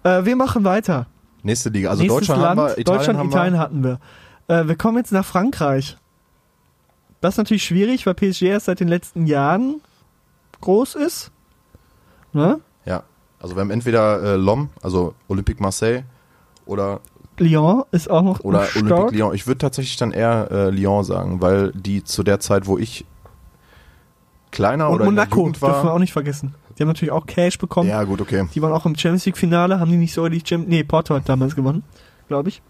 [0.02, 1.06] Äh, wir machen weiter.
[1.42, 3.58] Nächste Liga, also Nächstes Deutschland Land, haben wir, Italien Deutschland, haben Italien wir.
[3.58, 4.00] hatten wir.
[4.48, 5.96] Äh, wir kommen jetzt nach Frankreich.
[7.22, 9.80] Das ist natürlich schwierig, weil PSG erst seit den letzten Jahren
[10.60, 11.30] groß ist.
[12.34, 12.60] Ne?
[12.84, 13.02] Ja,
[13.40, 16.02] also wir haben entweder äh, Lom, also Olympique Marseille
[16.66, 17.00] oder
[17.44, 18.84] Lyon ist auch noch oder stark.
[18.84, 19.34] Olympique Lyon.
[19.34, 23.04] Ich würde tatsächlich dann eher äh, Lyon sagen, weil die zu der Zeit, wo ich
[24.50, 25.94] kleiner Und oder in der Monaco Jugend dürfen wir war.
[25.94, 26.54] auch nicht vergessen.
[26.76, 27.88] Die haben natürlich auch Cash bekommen.
[27.88, 28.46] Ja, gut, okay.
[28.54, 31.14] Die waren auch im Champions League Finale, haben die nicht sogar die Champions Nee, Porto
[31.14, 31.82] hat damals gewonnen,
[32.28, 32.60] glaube ich.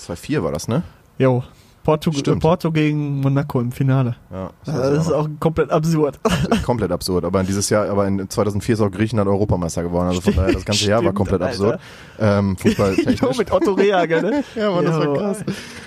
[0.00, 0.82] 2-4 war das, ne?
[1.18, 1.42] Jo.
[1.86, 2.42] Porto, Stimmt.
[2.42, 4.16] Porto gegen Monaco im Finale.
[4.32, 6.18] Ja, Das ist auch komplett absurd.
[6.64, 7.24] komplett absurd.
[7.24, 10.08] Aber in dieses Jahr, aber in 2004 ist auch Griechenland Europameister geworden.
[10.08, 11.74] Also von daher, das ganze Jahr war Stimmt, komplett Alter.
[11.74, 11.80] absurd.
[12.18, 13.38] Ähm, jo, Fußballtechnisch.
[13.38, 14.44] mit Otto Rehagel, ne?
[14.56, 15.14] ja, Mann, das war Jo.
[15.14, 15.44] krass.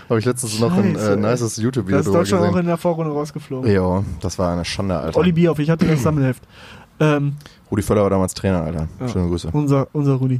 [0.07, 2.61] Habe ich letztens noch ein äh, nices YouTube-Video Da ist drüber Deutschland auch gesehen.
[2.61, 3.69] in der Vorrunde rausgeflogen.
[3.69, 5.19] Ja, das war eine Schande, Alter.
[5.19, 6.43] Olli Bierhoff, ich hatte das Sammelheft.
[7.01, 7.35] Ähm,
[7.69, 8.87] Rudi Völler war damals Trainer, Alter.
[9.01, 9.07] Ja.
[9.09, 9.49] Schöne Grüße.
[9.51, 10.39] unser, unser Rudi.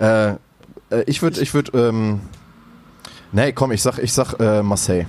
[0.00, 0.36] Äh, äh,
[1.04, 2.20] ich würde, ich würde, ähm,
[3.32, 5.06] nee, komm, ich sag, ich sag äh, Marseille.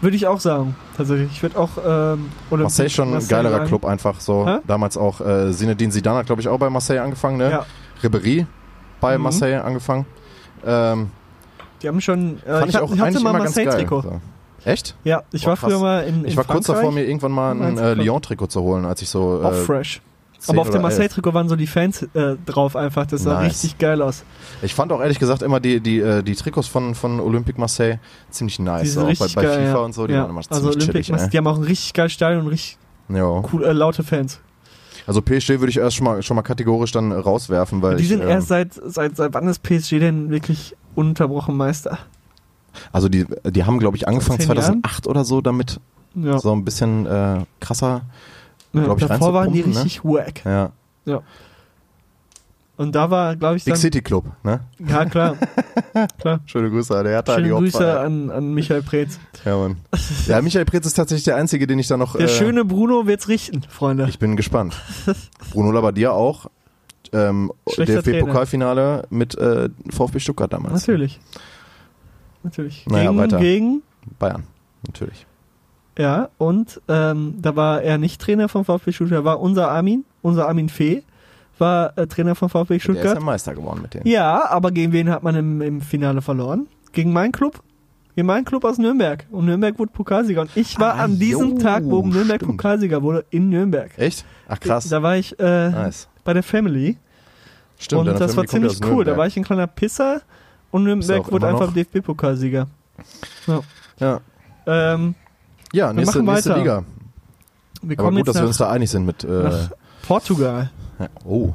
[0.00, 1.32] Würde ich auch sagen, tatsächlich.
[1.32, 3.64] Ich würde auch, ähm, Marseille schon ein geilerer.
[3.64, 4.46] Club einfach so.
[4.46, 4.58] Hä?
[4.66, 7.50] Damals auch äh, Zinedine Zidane hat, glaube ich, auch bei Marseille angefangen, ne?
[7.50, 7.66] Ja,
[8.02, 8.46] Ribéry
[9.00, 9.24] bei Mhm.
[9.24, 10.06] Marseille angefangen.
[10.64, 11.10] Ähm,
[11.82, 13.32] die haben schon, äh, fand ich, ich auch ich hatte mal.
[13.32, 14.02] Marseille-Trikot.
[14.02, 14.20] So.
[14.64, 14.96] Echt?
[15.04, 16.84] Ja, ich Boah, war früher mal in, in Ich war kurz Frankreich.
[16.84, 17.94] davor, mir irgendwann mal ein äh?
[17.94, 20.00] Lyon-Trikot zu holen, als ich so Auch äh, fresh.
[20.38, 20.98] 10 Aber auf dem oder 11.
[20.98, 23.06] Marseille-Trikot waren so die Fans äh, drauf einfach.
[23.06, 23.50] Das sah Nice.
[23.50, 24.24] richtig geil aus.
[24.62, 27.98] Ich fand auch ehrlich gesagt immer die, die, äh, die Trikots von, von Olympique Marseille
[28.30, 28.96] ziemlich nice.
[28.96, 29.76] Auch bei, bei geil, FIFA ja.
[29.78, 30.22] und so, die ja.
[30.22, 31.22] waren immer also ziemlich Olympic, chillig.
[31.22, 31.30] ey.
[31.30, 32.78] die haben auch ein richtig geiles Stadion und richtig
[33.10, 34.40] cool, äh, laute Fans.
[35.06, 38.08] Also PSG würde ich erst schon mal, schon mal kategorisch dann rauswerfen, weil die ich,
[38.10, 41.98] sind ähm, erst seit, seit, seit wann ist PSG denn wirklich ununterbrochen Meister?
[42.92, 44.82] also die, die haben glaube ich angefangen zehn Jahren?
[44.82, 45.80] 2008 oder so damit
[46.14, 46.38] Ja.
[46.38, 48.02] so ein bisschen äh, krasser
[48.78, 50.44] Ja, glaube ich, davor waren die reinzupumpen, richtig wack.
[50.44, 50.52] Ne?
[50.52, 50.72] Ja.
[51.12, 51.22] Ja.
[52.78, 54.60] Und da war, glaube ich, Big dann, City Club, ne?
[54.78, 55.36] ja klar,
[56.20, 56.38] klar.
[56.46, 57.62] Schöne Grüße an der Hertha, Schöne die Opfer.
[57.62, 59.18] Grüße an, an Michael Preetz.
[59.44, 59.78] Ja, Mann.
[60.26, 62.14] Ja, Michael Preetz ist tatsächlich der Einzige, den ich da noch...
[62.14, 64.06] Der äh, schöne Bruno wird's richten, Freunde.
[64.08, 64.80] Ich bin gespannt.
[65.50, 66.46] Bruno Labbadia auch.
[67.12, 70.74] Ähm, DFB-Pokalfinale mit äh, VfB Stuttgart damals.
[70.74, 71.18] Natürlich.
[72.44, 72.86] Natürlich.
[72.86, 73.38] Naja, gegen, weiter.
[73.40, 73.82] gegen,
[74.20, 74.44] Bayern,
[74.86, 75.26] natürlich.
[75.98, 80.48] Ja, und ähm, da war er nicht Trainer vom VfB Stuttgart, war unser Armin, unser
[80.48, 81.02] Armin Fee,
[81.58, 83.14] war äh, Trainer vom VfB Der ist Stuttgart.
[83.16, 84.06] ja Meister geworden mit denen.
[84.06, 86.68] Ja, aber gegen wen hat man im, im Finale verloren?
[86.92, 87.60] Gegen meinen Club?
[88.14, 89.26] Gegen meinen Club aus Nürnberg.
[89.30, 90.40] Und Nürnberg wurde Pokalsieger.
[90.42, 92.56] Und ich war Ah, an diesem jo, Tag, wo Nürnberg stimmt.
[92.56, 93.90] Pokalsieger wurde, in Nürnberg.
[93.96, 94.24] Echt?
[94.48, 94.88] Ach krass.
[94.88, 96.08] Da war ich äh, nice.
[96.24, 96.96] bei der Family.
[97.78, 99.04] Stimmt, und das war Family ja ziemlich cool.
[99.04, 100.22] Da war ich ein kleiner Pisser
[100.72, 101.72] und Nürnberg wurde einfach?
[101.72, 102.66] DFB-Pokalsieger.
[104.00, 104.20] Ja,
[104.66, 105.14] Ähm,
[105.72, 106.58] ja nächste, machen nächste weiter.
[106.60, 106.84] Liga.
[107.82, 109.50] wir Aber gut, dass wir uns da einig sind mit äh,
[110.06, 110.70] Portugal.
[110.98, 111.50] ja, oh,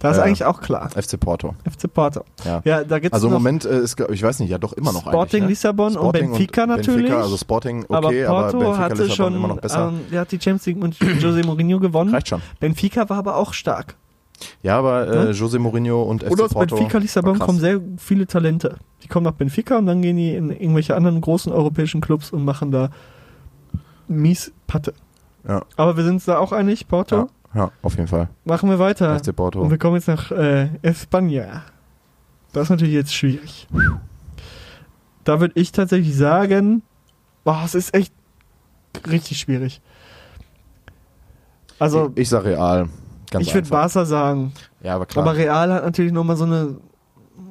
[0.00, 0.24] Da ist Ja.
[0.24, 0.90] eigentlich auch klar.
[0.90, 1.54] FC Porto.
[1.64, 2.24] FC Porto.
[2.44, 2.60] Ja.
[2.64, 5.02] Ja, da gibt's Also im Moment äh, ist, ich weiß nicht, ja doch immer noch
[5.06, 5.48] Sporting ne?
[5.48, 7.02] Lissabon und Sporting Benfica natürlich.
[7.06, 9.88] Benfica, also Sporting okay, aber Porto Benfica hatte Lissabon schon, immer noch besser.
[9.88, 12.10] ähm, der hat die Champions League mit Jose Mourinho gewonnen.
[12.12, 12.42] Reicht schon.
[12.60, 13.94] Benfica war aber auch stark.
[14.64, 15.30] Ja, aber äh, Ne?
[15.30, 16.74] Jose Mourinho und FC Oder aus Porto.
[16.76, 18.76] Benfica Lissabon kommen sehr viele Talente.
[19.04, 22.44] Die kommen nach Benfica und dann gehen die in irgendwelche anderen großen europäischen Clubs und
[22.44, 22.90] machen da
[24.08, 24.94] mies Patte.
[25.46, 25.64] Ja.
[25.76, 27.28] Aber wir sind uns da auch einig, Porto.
[27.54, 28.28] Ja, ja, auf jeden Fall.
[28.44, 29.18] Machen wir weiter.
[29.18, 29.60] FC Porto.
[29.60, 31.62] Und wir kommen jetzt nach äh, Espanja.
[32.52, 33.66] Das ist natürlich jetzt schwierig.
[35.24, 36.82] Da würde ich tatsächlich sagen,
[37.44, 38.12] boah, es ist echt
[39.08, 39.80] richtig schwierig.
[41.78, 42.88] Also, ich, ich sag Real.
[43.30, 43.68] Ganz ich würde.
[43.68, 44.52] Barca sagen.
[44.82, 45.24] Ja, aber klar.
[45.24, 46.76] Aber Real hat natürlich nochmal so eine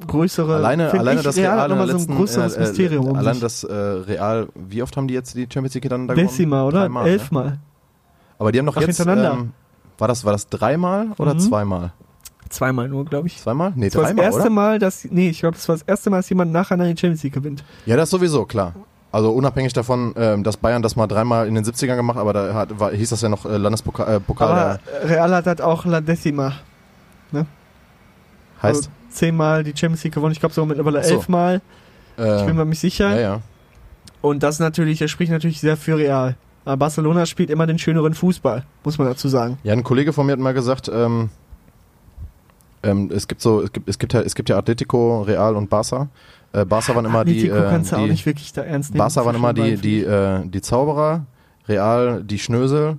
[0.07, 0.55] größere.
[0.55, 3.05] alleine, alleine das Real Real der nochmal so ein größeres äh, äh, Mysterium.
[3.07, 3.41] Um Allein sich.
[3.43, 6.27] das äh, Real, wie oft haben die jetzt die Champions League dann da gewonnen?
[6.29, 6.81] Decima, oder?
[6.81, 7.09] Dreimal, Ne?
[7.09, 7.59] Elfmal.
[8.39, 8.99] Aber die haben doch Ach, jetzt.
[8.99, 9.51] Ähm,
[9.97, 11.39] war das war das dreimal oder Mhm.
[11.39, 11.93] zweimal?
[12.49, 13.37] Zweimal nur, glaube ich.
[13.39, 13.71] Zweimal?
[13.75, 14.49] Nee, Das war das dreimal, erste oder?
[14.49, 15.05] Mal, dass.
[15.09, 17.63] Nee, ich glaube, das war das erste Mal, dass jemand nacheinander die Champions League gewinnt.
[17.85, 18.73] Ja, das sowieso, klar.
[19.13, 22.53] Also unabhängig davon, ähm, dass Bayern das mal dreimal in den 70ern gemacht, aber da
[22.53, 24.15] hat, war, hieß das ja noch äh, Landespokal.
[24.15, 26.53] Äh, Pokal, Aber Real hat halt auch La Decima.
[27.33, 27.43] äh,
[28.61, 28.77] heißt.
[28.87, 30.31] Also zehnmal die Champions League gewonnen.
[30.31, 31.15] Ich glaube sogar mittlerweile so.
[31.15, 31.61] elfmal.
[32.17, 33.09] äh, Ich bin mir nicht sicher.
[33.15, 33.41] ja, ja.
[34.21, 36.35] Und das natürlich, das spricht natürlich sehr für Real.
[36.63, 39.57] Aber Barcelona spielt immer den schöneren Fußball, muss man dazu sagen.
[39.63, 41.29] Ja, ein Kollege von mir hat mal gesagt, ähm,
[42.83, 45.69] ähm, es gibt so, es gibt, es gibt ja, es gibt ja Atletico, Real und
[45.69, 46.07] Barca.
[46.53, 48.91] Äh, Barca waren immer die, Atletico äh, kannst du auch die nicht wirklich da ernst
[48.91, 48.99] nehmen.
[48.99, 51.25] Barca waren immer die, die, äh, die Zauberer,
[51.67, 52.97] Real die Schnösel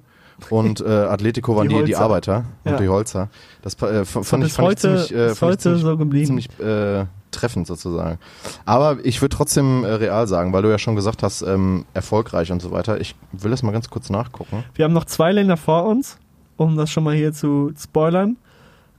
[0.50, 1.96] und äh, Atletico waren Die die, die.
[1.96, 2.78] Arbeiter und Ja.
[2.78, 3.28] die Holzer.
[3.62, 4.20] Das äh, fand, ich.
[4.20, 6.26] ich, fand ich heute, ziemlich, äh, ist fand ich heute ziemlich, so geblieben.
[6.26, 8.18] ziemlich äh, treffend sozusagen.
[8.66, 12.52] Aber ich würde trotzdem äh, Real sagen, weil du ja schon gesagt hast, ähm, erfolgreich
[12.52, 13.00] und so weiter.
[13.00, 14.64] Ich will das mal ganz kurz nachgucken.
[14.74, 16.18] Wir haben noch zwei Länder vor uns,
[16.56, 18.36] um das schon mal hier zu spoilern.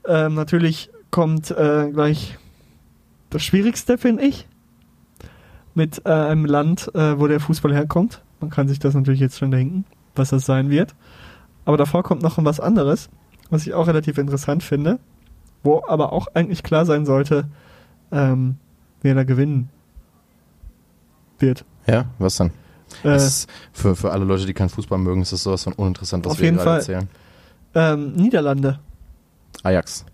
[0.07, 2.37] Ähm, natürlich kommt äh, gleich
[3.29, 4.47] das Schwierigste, finde ich,
[5.75, 8.21] mit äh, einem Land, äh, wo der Fußball herkommt.
[8.39, 9.85] Man kann sich das natürlich jetzt schon denken,
[10.15, 10.95] was das sein wird.
[11.65, 13.09] Aber davor kommt noch was anderes,
[13.49, 14.99] was ich auch relativ interessant finde,
[15.63, 17.47] wo aber auch eigentlich klar sein sollte,
[18.11, 18.57] ähm,
[19.01, 19.69] wer da gewinnen
[21.39, 21.65] wird.
[21.87, 22.51] Ja, was dann?
[23.03, 23.19] Äh,
[23.71, 26.37] für, für alle Leute, die keinen Fußball mögen, ist das sowas von uninteressant, was Auf
[26.39, 26.95] wir hier jeden gerade Fall.
[26.95, 27.09] erzählen.
[27.75, 28.79] ähm, Niederlande.
[29.63, 30.05] Ajax.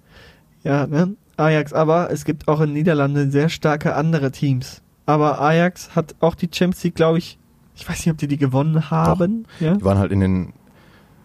[0.63, 1.15] Ja, ne?
[1.37, 4.81] Ajax, aber es gibt auch in Niederlande sehr starke andere Teams.
[5.05, 7.37] Aber Ajax hat auch die Champions League, glaube ich,
[7.75, 9.45] ich weiß nicht, ob die die gewonnen haben.
[9.59, 9.75] Ja?
[9.75, 10.53] Die waren halt in den,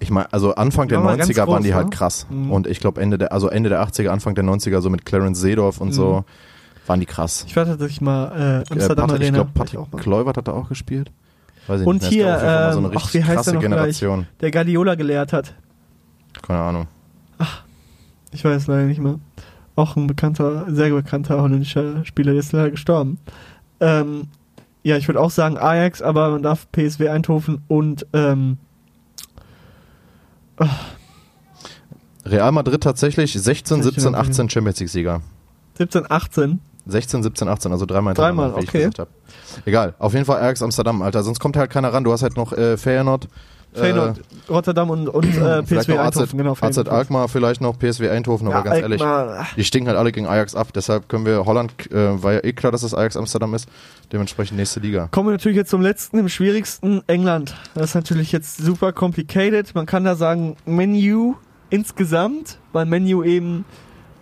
[0.00, 1.90] ich meine, also Anfang der Waren mal ganz 90er waren groß, die halt ne?
[1.90, 2.26] krass.
[2.30, 2.50] Mhm.
[2.50, 5.40] Und ich glaube Ende der, also Ende der 80er, Anfang der 90er, so mit Clarence
[5.40, 5.92] Seedorf und Mhm.
[5.92, 6.24] so,
[6.86, 7.44] waren die krass.
[7.48, 9.44] Ich war tatsächlich mal äh, Äh, Amsterdam Patrick, ich Arena.
[9.44, 10.00] glaube, ich Patrick.
[10.02, 11.10] Kluivert hat da auch gespielt.
[11.66, 13.54] Weiß ich Und nicht, hier, mal so eine ähm, richtig ach, wie heißt krasse er
[13.54, 13.70] noch gleich?
[13.70, 14.26] Generation.
[14.42, 15.54] Der Guardiola gelehrt hat.
[16.46, 16.86] Keine Ahnung.
[18.32, 19.18] Ich weiß leider nicht mehr.
[19.76, 23.18] Auch ein bekannter, sehr bekannter holländischer Spieler, der ist leider gestorben.
[23.80, 24.28] Ähm,
[24.82, 28.58] ja, ich würde auch sagen Ajax, aber man darf PSW Eindhoven und ähm,
[32.24, 35.20] Real Madrid tatsächlich 16, 17, 16, 18 Champions League Sieger.
[35.78, 36.60] 17, 18.
[36.86, 38.90] 16, 17, 18, also dreimal Dreimal, okay.
[39.64, 41.22] Egal, auf jeden Fall Ajax Amsterdam, Alter.
[41.22, 42.04] Sonst kommt halt keiner ran.
[42.04, 43.28] Du hast halt noch äh, Feyenoord.
[43.74, 46.56] Feyenoord, Rotterdam und, und äh, PSW noch AZ, Eindhoven, genau.
[46.60, 46.78] AZ.
[46.78, 50.26] Alkmaar, vielleicht noch PSW Eindhoven, aber Ja, ganz ehrlich, Alkmaar, die stinken halt alle gegen
[50.26, 50.68] Ajax ab.
[50.74, 53.68] Deshalb können wir Holland, äh, war ja eh klar, dass das Ajax Amsterdam ist,
[54.12, 55.08] dementsprechend nächste Liga.
[55.10, 57.56] Kommen wir natürlich jetzt zum letzten, im schwierigsten, England.
[57.74, 59.74] Das ist natürlich jetzt super complicated.
[59.74, 61.34] Man kann da sagen, Menu
[61.70, 63.64] insgesamt, weil Menu eben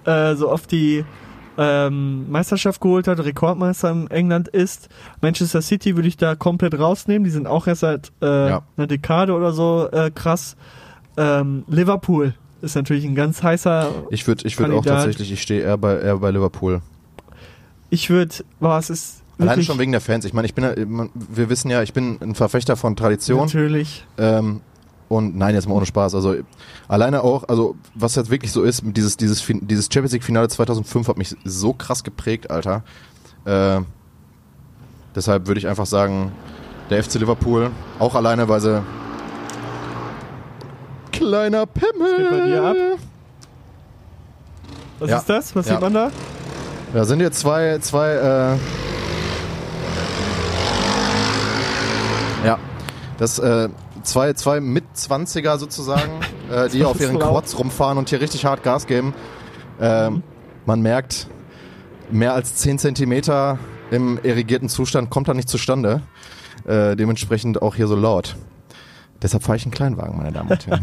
[0.05, 1.05] äh, so oft die
[1.59, 4.88] ähm, Meisterschaft geholt hat, Rekordmeister in England ist.
[5.20, 7.24] Manchester City würde ich da komplett rausnehmen.
[7.24, 8.62] Die sind auch erst seit äh, Ja.
[8.76, 10.57] einer Dekade oder so äh, krass.
[11.16, 13.90] Ähm, Liverpool ist natürlich ein ganz heißer.
[14.11, 16.80] Ich würde ich würd auch tatsächlich, ich stehe eher bei, eher bei Liverpool.
[17.90, 20.24] Ich würde, boah, es ist Allein schon wegen der Fans.
[20.24, 23.40] Ich meine, ich bin, wir wissen ja, ich bin ein Verfechter von Tradition.
[23.40, 24.07] natürlich.
[24.16, 24.61] Ähm,
[25.12, 26.14] und nein, jetzt mal ohne Spaß.
[26.14, 26.36] Also
[26.88, 31.08] alleine auch, also was jetzt wirklich so ist, dieses, dieses, dieses Champions League Finale 2005
[31.08, 32.82] hat mich so krass geprägt, Alter.
[33.44, 33.80] Äh,
[35.14, 36.32] deshalb würde ich einfach sagen,
[36.90, 38.82] der FC Liverpool, auch alleine, weil sie
[41.12, 42.96] kleiner Pimmel.
[44.98, 45.18] Was Ja.
[45.18, 45.56] ist das?
[45.56, 45.72] Was Ja.
[45.72, 46.10] sieht man da?
[46.94, 48.56] Da sind jetzt zwei, zwei, äh,
[52.46, 52.58] ja,
[53.18, 53.68] das, äh,
[54.03, 56.12] zwei, zwei Mit-20er sozusagen,
[56.50, 57.18] äh, die auf ihren.
[57.18, 59.14] Quads rumfahren und hier richtig hart Gas geben.
[59.80, 60.22] Ähm,
[60.66, 61.26] man merkt,
[62.11, 63.59] mehr als 10 Zentimeter
[63.90, 66.03] im irrigierten Zustand kommt da nicht zustande.
[66.66, 68.36] Äh, dementsprechend auch hier so laut.
[69.22, 70.82] Deshalb fahre ich einen Kleinwagen, meine Damen und Herren.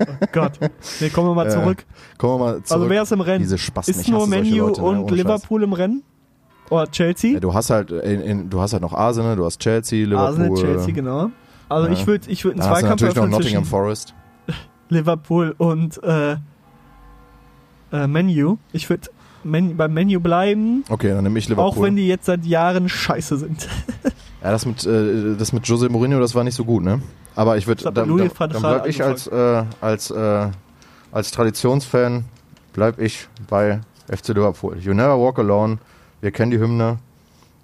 [0.00, 0.52] Oh Gott.
[1.00, 1.84] Nee, kommen wir mal Äh, zurück.
[2.18, 2.70] Kommen wir mal zurück.
[2.70, 3.40] Also wer ist im Rennen?
[3.40, 3.94] Diese Spasten.
[3.94, 4.86] Ist nur Menu Leute, ne?
[4.86, 5.18] und Scheiß.
[5.18, 6.02] Liverpool im Rennen?
[6.70, 7.32] Oder Chelsea?
[7.34, 10.26] Ja, du hast halt in, in, du hast halt noch Arsenal, du hast Chelsea, Liverpool.
[10.26, 11.30] Arsenal, Chelsea, genau.
[11.70, 11.92] Also Ja.
[11.94, 14.14] ich würde ich würd einen Zweikampf natürlich noch Nottingham zwischen Forest.
[14.90, 16.36] Liverpool und äh,
[17.92, 18.58] äh, Menu.
[18.72, 19.08] Ich würde
[19.42, 21.70] Men beim Menu bleiben, Okay, dann nehme ich Liverpool.
[21.70, 23.66] auch wenn die jetzt seit Jahren scheiße sind.
[24.42, 27.00] ja, das mit äh, das mit Jose Mourinho, das war nicht so gut, ne?
[27.36, 30.48] Aber ich würde hat dann, dann, van dann Gaal bleib ich als äh, als äh,
[31.12, 32.24] als Traditionsfan
[32.74, 33.80] bleib ich bei
[34.12, 34.76] FC Liverpool.
[34.78, 35.78] You never walk alone.
[36.20, 36.98] Wir kennen die Hymne.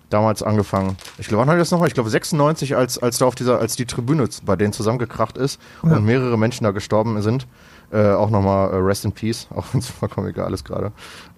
[0.08, 0.96] Damals angefangen.
[1.18, 1.88] Ich glaube, wann hat das nochmal?
[1.88, 5.60] Ich glaube 96, als als da auf dieser als die Tribüne bei denen zusammengekracht ist
[5.82, 5.96] Ja.
[5.96, 7.46] und mehrere Menschen da gestorben sind.
[7.92, 10.92] Äh, auch nochmal äh, Rest in Peace, auch wenn es vollkommen egal ist gerade.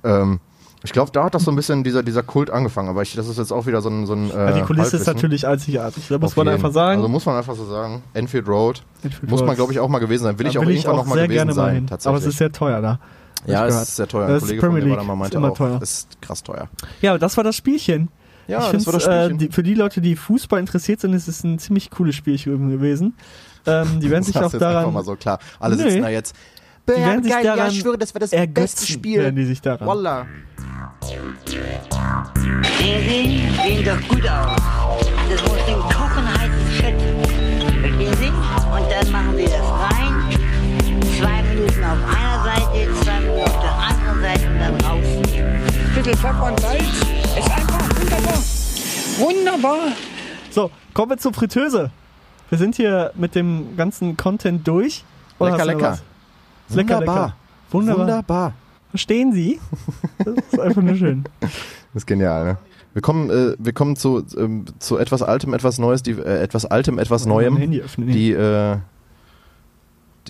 [0.05, 0.41] Ähm,
[0.85, 3.27] ich glaube, da hat das so ein bisschen dieser, dieser Kult angefangen, aber ich, das
[3.27, 4.07] ist jetzt auch wieder so ein.
[4.07, 6.07] So ein Ja, die äh, Kulisse ist natürlich einzigartig.
[6.09, 6.57] Da muss Auf man jeden.
[6.57, 6.99] einfach sagen.
[6.99, 8.03] Also muss man einfach so sagen.
[8.15, 8.83] Enfield Road.
[9.03, 10.39] Enfield Muss man, glaube ich, auch mal gewesen sein.
[10.39, 11.87] Will Da ich auch irgendwann noch mal gewesen gerne sein.
[11.87, 12.09] Tatsächlich.
[12.09, 13.01] Aber es ist sehr teuer da.
[13.47, 13.89] ja, ich es gehört.
[13.89, 14.29] ist sehr teuer.
[14.29, 15.83] Das Ein ist Kollege von mir war da mal Ist meinte immer auch, teuer.
[15.83, 16.69] ist krass teuer.
[17.01, 18.09] Ja, aber das war das Spielchen.
[18.49, 19.39] Ja, ich das war das Äh, Spielchen.
[19.39, 23.15] die, für die Leute, die Fußball interessiert sind, ist es ein ziemlich cooles Spielchen gewesen.
[23.67, 25.39] Ähm, die werden sich auch ist jetzt einfach daran mal so klar.
[25.61, 25.83] Alle Nee.
[25.83, 26.35] sitzen da jetzt.
[26.89, 29.21] Die werden sich geil, daran ja, ich schwöre, das war das beste Spiel.
[29.21, 29.87] werden die sich daran.
[29.87, 30.27] Wallah.
[32.81, 34.57] Sehen doch gut aus.
[35.31, 36.95] Das muss den Kochen heißen Fett.
[37.81, 38.29] Verstehen Sie?
[38.29, 40.15] Und dann machen Sie das rein.
[41.19, 45.05] Zwei Minuten auf einer Seite, zwei Minuten auf der anderen Seite und dann raus.
[45.95, 46.83] Bisschen Pfeffer und Salz.
[48.29, 49.19] Wunderbar.
[49.19, 49.93] Wunderbar.
[50.51, 51.91] So, kommen wir zur Fritteuse.
[52.51, 55.05] Wir sind hier mit dem ganzen Content durch.
[55.39, 55.99] Oder Lecker, lecker.
[56.71, 57.25] lecker, Wunderbar.
[57.27, 57.37] lecker.
[57.71, 58.01] Wunderbar.
[58.07, 58.53] Wunderbar.
[58.91, 59.61] Verstehen Sie?
[60.25, 61.25] Das ist einfach nur schön.
[61.95, 62.59] Das ist genial, ne?
[62.93, 66.67] Wir kommen, äh, wir kommen zu, ähm, zu etwas Altem, etwas Neues, die, äh, etwas
[66.67, 67.57] Altem, etwas Neuem.
[67.57, 68.09] Handy öffnen.
[68.09, 68.77] Die, äh,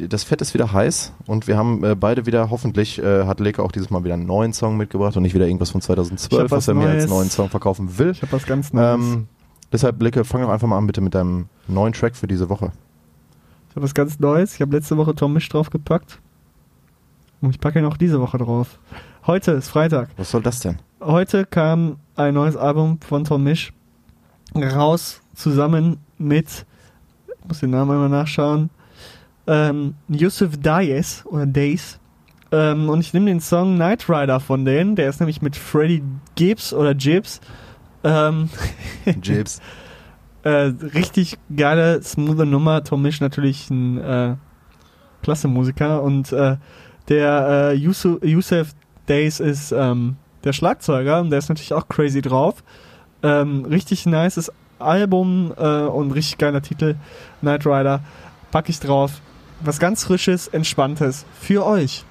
[0.09, 3.63] das Fett ist wieder heiß und wir haben äh, beide wieder, hoffentlich äh, hat Leke
[3.63, 5.97] auch dieses Mal wieder einen neuen Song mitgebracht und nicht wieder irgendwas von Ich hab
[5.97, 7.11] 2012, was was er mir als Neues.
[7.11, 8.11] neuen Song verkaufen will.
[8.11, 8.95] Ich habe was ganz Neues.
[8.95, 9.27] Ähm,
[9.73, 12.73] deshalb, Leke, fang doch einfach mal an bitte mit deinem neuen Track für diese Woche.
[13.71, 14.55] Ich habe was ganz Neues.
[14.55, 16.21] Ich habe letzte Woche Tom Misch draufgepackt.
[17.41, 18.79] Und ich packe ihn auch diese Woche drauf.
[19.27, 20.11] Heute ist Freitag.
[20.17, 20.79] Was soll das denn?
[21.01, 23.73] Heute kam ein neues Album von Tom Misch
[24.57, 26.67] raus, zusammen mit,
[27.29, 28.71] ich muss den Namen einmal nachschauen,
[29.49, 31.99] ähm, Yusuf Dayes oder Days.
[32.53, 36.03] Ähm, und ich nehme den Song Knight Rider von denen, der ist nämlich mit Freddie
[36.35, 37.41] Gibbs oder Gibbs.
[38.05, 38.51] Ähm,
[39.23, 39.61] Jibs.
[40.45, 42.85] äh, richtig geile, smooth Nummer.
[42.85, 44.37] Tom Misch natürlich ein äh,
[45.23, 46.57] klasse Musiker und äh,
[47.09, 48.75] der äh, Yusuf, Yusuf
[49.09, 52.63] Days ist ähm, der Schlagzeuger und der ist natürlich auch crazy drauf.
[53.23, 56.97] Ähm, richtig nices Album äh, und richtig geiler Titel.
[57.41, 58.01] Knight Rider
[58.51, 59.21] pack ich drauf.
[59.61, 62.05] Was ganz frisches, entspanntes für euch.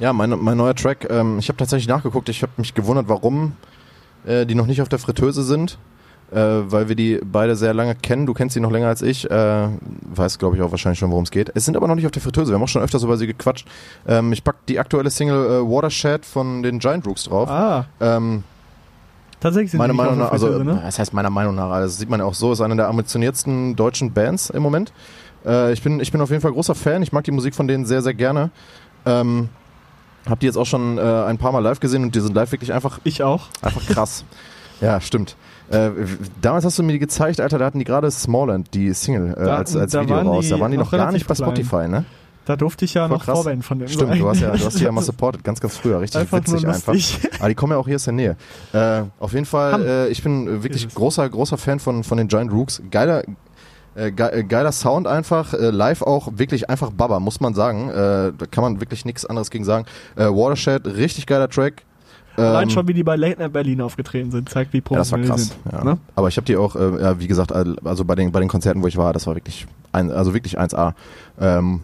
[0.00, 3.52] Ja, mein, mein neuer Track, ähm, ich habe tatsächlich nachgeguckt, ich habe mich gewundert, warum
[4.26, 5.78] äh, die noch nicht auf der Fritteuse sind,
[6.32, 8.26] äh, weil wir die beide sehr lange kennen.
[8.26, 9.68] Du kennst sie noch länger als ich, äh,
[10.14, 11.52] weißt glaube ich auch wahrscheinlich schon, worum es geht.
[11.54, 13.26] Es sind aber noch nicht auf der Fritteuse, wir haben auch schon öfters über sie
[13.26, 13.68] gequatscht.
[14.06, 17.48] Ähm, ich pack die aktuelle Single äh, Watershed von den Giant Rooks drauf.
[17.48, 18.42] Ah, Ähm,
[19.40, 20.82] tatsächlich sind meiner die nicht Meinung auf nach, der also ne?
[20.84, 22.88] das heißt meiner Meinung nach, also das sieht man ja auch so, ist eine der
[22.88, 24.92] ambitioniertsten deutschen Bands im Moment.
[25.44, 27.66] Äh, ich bin, ich bin auf jeden Fall großer Fan, ich mag die Musik von
[27.68, 28.50] denen sehr, sehr gerne.
[29.06, 29.48] Ähm,
[30.28, 32.52] hab die jetzt auch schon äh, ein paar Mal live gesehen und die sind live
[32.52, 33.48] wirklich einfach, Ich auch.
[33.60, 34.24] einfach krass.
[34.80, 35.36] ja, stimmt.
[35.70, 35.90] Äh,
[36.40, 39.44] damals hast du mir die gezeigt, Alter, da hatten die gerade Smallland, die Single, äh,
[39.44, 40.48] Da- als, als Video raus.
[40.48, 41.86] Da waren die noch noch gar nicht bei relativ klein.
[41.86, 42.04] Spotify, ne?
[42.44, 43.34] Da durfte ich ja Voll noch krass.
[43.38, 44.18] Vorband von denen Stimmt, sein.
[44.18, 46.66] du hast ja, du hast die ja mal supportet, ganz, ganz früher, richtig Einfach witzig
[46.66, 46.94] einfach.
[47.38, 48.36] Aber die kommen ja auch hier aus der Nähe.
[48.72, 52.52] Äh, auf jeden Fall, äh, ich bin wirklich großer, großer Fan von, von den Giant
[52.52, 52.82] Rooks.
[52.90, 53.22] Geiler,
[53.94, 57.90] Äh, ge äh, geiler Sound einfach, äh, live auch wirklich einfach Baba, muss man sagen.
[57.90, 59.84] Äh, da kann man wirklich nichts anderes gegen sagen.
[60.16, 61.82] Äh, Watershed, richtig geiler Track.
[62.36, 65.12] Allein Ähm, schon, wie die bei Late Night Berlin aufgetreten sind, zeigt, wie Ja, das
[65.12, 65.40] war professionell krass.
[65.42, 65.72] sie sind.
[65.72, 65.84] Ja.
[65.84, 65.98] Ne?
[66.14, 68.82] Aber ich habe die auch, äh, ja, wie gesagt, also bei den, bei den Konzerten,
[68.82, 70.94] wo ich war, das war wirklich, ein, also wirklich 1A.
[71.38, 71.82] Ähm,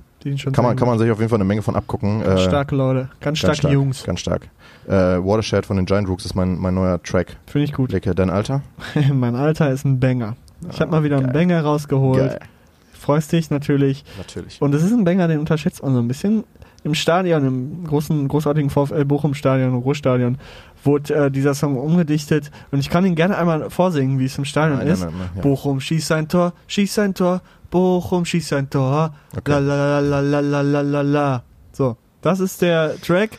[0.53, 2.23] kann, man, kann man sich auf jeden Fall eine Menge von abgucken.
[2.23, 4.05] Ganz starke Leute, ganz ganz starke stark, Jungs.
[4.05, 4.49] Ganz stark.
[4.87, 7.37] Äh, Watershed von den Giant Rooks ist mein, mein neuer Track.
[7.47, 7.93] Finde ich gut.
[7.93, 8.63] Lecke, dein Alter?
[9.13, 10.35] mein Alter ist ein Banger.
[10.71, 11.47] Ich habe mal wieder einen geil.
[11.47, 12.19] Banger rausgeholt.
[12.19, 12.39] Geil.
[12.93, 14.05] Freust dich natürlich.
[14.17, 14.61] Natürlich.
[14.61, 16.45] Und es ist ein Banger, den unterschätzt man so ein bisschen.
[16.85, 20.39] Im Stadion, im großen, großartigen VfL Bochum-Stadion, Ruhrstadion,
[20.85, 22.51] wurde äh, dieser Song umgedichtet.
[22.71, 25.01] Und ich kann ihn gerne einmal vorsingen, wie es im Stadion Nein, ist.
[25.01, 25.43] nein, nein, ja.
[25.43, 29.13] Bochum schießt ein Tor, schießt ein Tor, Bochum schießt ein Tor.
[29.37, 29.51] Okay.
[29.51, 31.43] La la la la la la la la.
[31.73, 33.31] So, das ist der Track.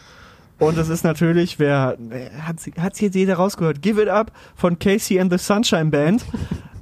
[0.60, 1.98] Und es ist natürlich, wer
[2.42, 3.82] hat hat's jetzt jeder rausgehört?
[3.82, 6.26] Give It Up von Casey and the Sunshine Band.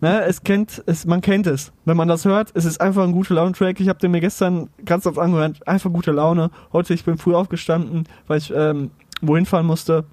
[0.02, 1.72] Ne, es kennt, es, man kennt es.
[1.86, 3.80] Wenn man das hört, es ist einfach ein guter Laune-Track.
[3.80, 5.68] Ich habe den mir gestern ganz oft angehört.
[5.68, 6.50] Einfach gute Laune.
[6.74, 8.92] Heute, ich bin früh aufgestanden, weil ich ähm,
[9.22, 10.06] wohin fahren musste,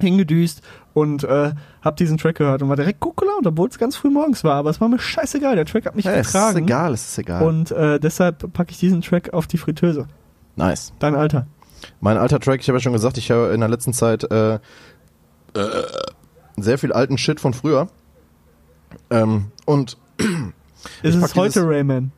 [0.00, 0.62] hingedüst
[0.94, 1.52] und äh,
[1.82, 4.54] hab diesen Track gehört und war direkt gut gelaunt, obwohl es ganz früh morgens war.
[4.56, 5.56] Aber es war mir scheißegal.
[5.56, 6.58] Der Track hat mich Ja, es ist getragen.
[6.58, 7.42] egal, es ist egal.
[7.46, 10.06] Und äh, deshalb packe ich diesen Track auf die Fritteuse.
[10.56, 10.92] nice.
[10.98, 11.46] Dein Alter.
[12.00, 14.54] Mein alter Track, ich habe ja schon gesagt, ich höre in der letzten Zeit äh,
[14.54, 14.58] äh,
[16.56, 17.88] sehr viel alten Shit von früher.
[19.12, 19.96] Ähm, und
[21.02, 22.10] Ist es heute dieses- Rayman?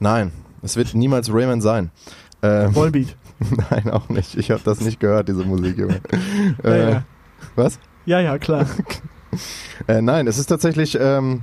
[0.00, 1.90] nein, es wird niemals Rayman sein.
[2.42, 3.16] Ähm, Volbeat.
[3.70, 4.36] nein, auch nicht.
[4.36, 5.76] Ich habe das nicht gehört, diese Musik.
[5.78, 6.00] Junge.
[6.64, 7.02] Ja, äh, ja.
[7.54, 7.78] Was?
[8.06, 8.66] ja, ja, klar.
[9.86, 11.42] Äh, nein, es ist tatsächlich, ähm,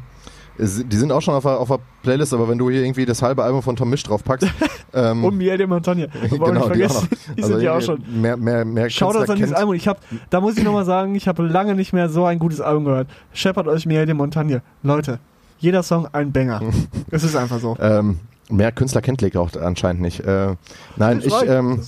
[0.58, 3.22] die sind auch schon auf der, auf der Playlist, aber wenn du hier irgendwie das
[3.22, 4.48] halbe Album von Tom Misch draufpackst,
[4.94, 6.10] ähm, Und Miel de Montagne.
[6.30, 7.36] Genau, die auch vergessen, noch.
[7.36, 8.04] die Also sind ja auch schon.
[8.22, 9.74] Mehr, mehr, mehr Schaut uns an dieses Album.
[9.74, 10.00] Ich hab,
[10.30, 13.08] da muss ich nochmal sagen, ich habe lange nicht mehr so ein gutes Album gehört.
[13.34, 14.62] Scheppert euch Miel de Montagne.
[14.84, 15.20] Leute,
[15.58, 16.62] jeder Song ein Banger.
[17.12, 17.76] es ist einfach so.
[17.80, 20.20] Ähm, mehr Künstler kennt Leke auch anscheinend nicht.
[20.20, 20.56] Äh,
[20.98, 21.82] nein, ich, ähm,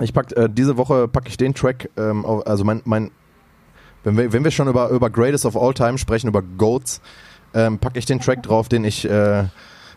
[0.00, 3.10] ich pack, äh, diese Woche packe ich den Track, ähm, also mein, mein
[4.04, 7.00] wenn wir, wenn wir schon über, über Greatest of All Time sprechen, über Goats,
[7.54, 9.44] ähm, packe ich den Track drauf, den ich, äh,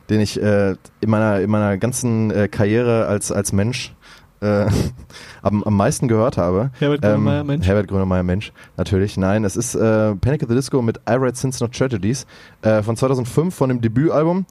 [0.10, 3.94] den ich äh, in meiner in meiner ganzen äh, Karriere als als Mensch
[4.42, 4.66] äh,
[5.42, 6.72] am, am meisten gehört habe.
[6.80, 7.68] Herbert Grönemeyer, Mensch.
[7.68, 9.18] Herbert Grönemeyer, Mensch, natürlich.
[9.18, 12.26] Nein, es ist äh, Panic at the Disco mit I Write Sins Not Tragedies
[12.62, 14.46] äh, von 2005, von dem Debütalbum.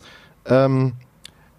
[0.47, 0.95] Ähm,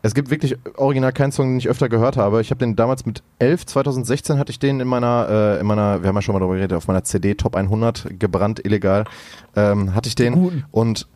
[0.04, 2.42] es gibt wirklich original keinen Song, den ich öfter gehört habe.
[2.42, 6.02] Ich habe den damals mit 11, 2016 hatte ich den in meiner, äh, in meiner,
[6.02, 9.06] wir haben ja schon mal darüber geredet, auf meiner CD Top 100 gebrannt, illegal,
[9.56, 11.08] ähm, hatte ich den und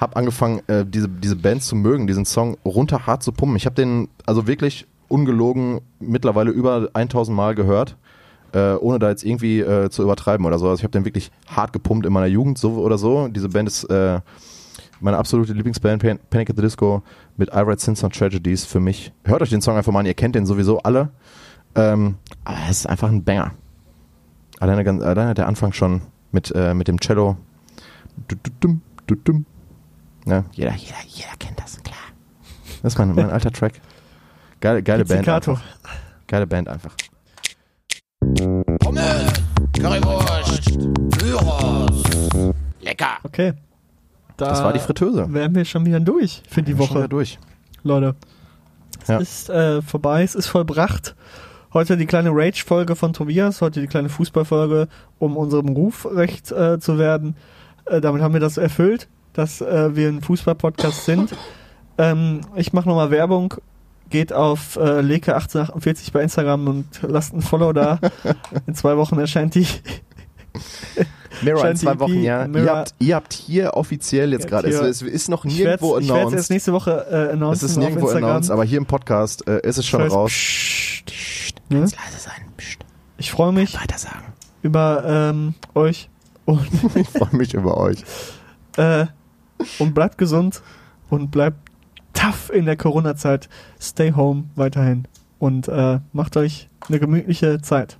[0.00, 3.56] habe angefangen, äh, diese, diese Band zu mögen, diesen Song runter hart zu pumpen.
[3.56, 7.96] Ich habe den also wirklich ungelogen mittlerweile über 1000 Mal gehört,
[8.52, 10.68] äh, ohne da jetzt irgendwie äh, zu übertreiben oder so.
[10.68, 13.28] Also ich habe den wirklich hart gepumpt in meiner Jugend so oder so.
[13.28, 14.20] Diese Band ist äh,
[15.00, 17.02] meine absolute Lieblingsband, Pan- Panic at the Disco
[17.36, 19.12] mit I Write Sins and Tragedies für mich.
[19.24, 21.10] Hört euch den Song einfach mal an, ihr kennt den sowieso alle.
[21.74, 23.52] Ähm, aber es ist einfach ein Banger.
[24.60, 26.00] Alleine, ganz, alleine der Anfang schon
[26.32, 27.36] mit, äh, mit dem Cello.
[28.28, 29.44] Du, du, dum, du, dum.
[30.24, 31.98] Ja, jeder, jeder, jeder kennt das, klar.
[32.82, 33.74] Das ist mein, mein alter Track.
[34.60, 35.28] Geile, geile Band.
[35.28, 35.62] Einfach.
[36.26, 36.94] Geile Band einfach.
[38.80, 39.32] Pommes,
[39.78, 40.64] Currywurst,
[41.18, 42.02] Gyros.
[42.80, 43.18] Lecker.
[43.22, 43.52] Okay.
[44.36, 45.32] Da Das war die Fritteuse.
[45.32, 47.38] wären wir schon wieder durch für die Schon wieder Woche, durch.
[47.82, 48.14] Leute.
[49.02, 49.18] Es Ja.
[49.18, 51.14] ist äh, vorbei, es ist vollbracht.
[51.72, 56.78] Heute die kleine Rage-Folge von Tobias, heute die kleine Fußballfolge, um unserem Ruf recht äh,
[56.78, 57.36] zu werden.
[57.86, 61.34] Äh, damit haben wir das erfüllt, dass äh, wir ein Fußball-Podcast sind.
[61.98, 63.54] Ähm, ich mache nochmal Werbung.
[64.10, 67.98] Geht auf äh, Leke1848 bei Instagram und lasst ein Follow da.
[68.66, 69.66] In zwei Wochen erscheint die.
[71.42, 72.46] Mirror in zwei Wochen, ja.
[72.46, 75.82] Mirror- Ihr habt, ihr habt hier offiziell jetzt gerade, es, es ist noch Ich werde
[75.84, 76.50] nirgendwo es erst announced.
[76.50, 79.86] nächste Woche äh, announcen Es ist nirgendwo announced, aber hier im Podcast äh, ist es
[79.86, 80.30] schon Das heißt, raus.
[80.30, 81.78] pssst, Ne?
[81.78, 81.80] ne?
[81.80, 82.32] Leise sein.
[82.56, 82.78] Psst.
[83.18, 84.32] Ich freue mich Weiter sagen.
[84.62, 86.08] über ähm, euch
[86.44, 88.04] und, Ich freue mich über euch.
[88.76, 89.06] äh,
[89.78, 90.62] und bleibt gesund
[91.10, 91.56] und bleibt
[92.12, 93.48] tough in der Corona-Zeit.
[93.80, 95.06] Stay home weiterhin
[95.38, 97.98] und äh, macht euch eine gemütliche Zeit.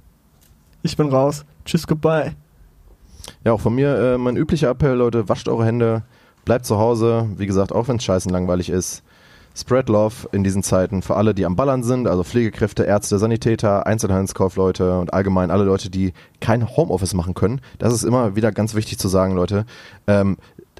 [0.82, 1.45] Ich bin raus.
[1.64, 2.34] Tschüss, goodbye.
[3.45, 6.03] Ja, auch von mir äh, mein üblicher Appell, Leute, wascht eure Hände,
[6.45, 7.29] bleibt zu Hause.
[7.37, 9.03] Wie gesagt, auch wenn es scheißen langweilig ist.
[9.57, 13.87] Spread Love in diesen Zeiten für alle, die am Ballern sind, also Pflegekräfte, Ärzte, Sanitäter,
[13.87, 17.62] Einzelhandelskaufleute und allgemein alle Leute, die kein Homeoffice machen können.
[17.79, 19.64] Das ist immer wieder ganz wichtig zu sagen, Leute.
[20.07, 20.37] Ähm,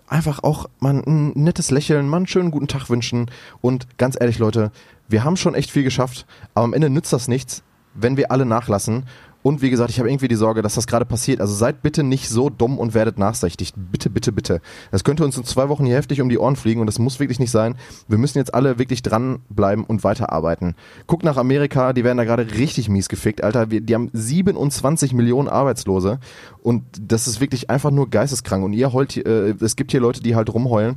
[0.09, 3.31] einfach auch mal ein nettes Lächeln, mal einen schönen guten Tag wünschen.
[3.63, 4.71] Und ganz ehrlich, Leute,
[5.09, 7.63] wir haben schon echt viel geschafft, aber am Ende nützt das nichts,
[7.95, 9.07] wenn wir alle nachlassen.
[9.47, 11.41] Und wie gesagt, ich habe irgendwie die Sorge, dass das gerade passiert.
[11.41, 13.75] Also seid bitte nicht so dumm und werdet nachsichtig.
[13.77, 14.61] Bitte, bitte, bitte.
[14.91, 17.21] Das könnte uns in zwei Wochen hier heftig um die Ohren fliegen und das muss
[17.21, 17.77] wirklich nicht sein.
[18.09, 20.75] Wir müssen jetzt alle wirklich dranbleiben und weiterarbeiten.
[21.07, 23.71] Guckt nach Amerika, die werden da gerade richtig mies gefickt, Alter.
[23.71, 26.19] Wir, die haben 27 Millionen Arbeitslose
[26.65, 28.65] und das ist wirklich einfach nur geisteskrank.
[28.65, 30.97] Und ihr heult, äh, es gibt hier Leute, die halt rumheulen.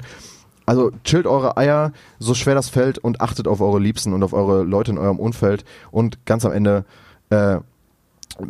[0.66, 4.34] Also chillt eure Eier, so schwer das fällt und achtet auf eure Liebsten und auf
[4.34, 5.66] eure Leute in eurem Umfeld.
[5.92, 6.84] Und ganz am Ende,
[7.30, 7.60] äh,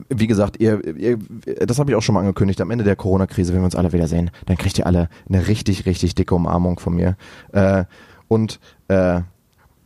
[0.09, 1.17] wie gesagt, ihr, ihr
[1.65, 3.93] das habe ich auch schon mal angekündigt, am Ende der Corona-Krise, wenn wir uns alle
[3.93, 7.15] wiedersehen, dann kriegt ihr alle eine richtig, richtig dicke Umarmung von mir.
[7.51, 7.86] Äh,
[8.27, 9.21] und äh,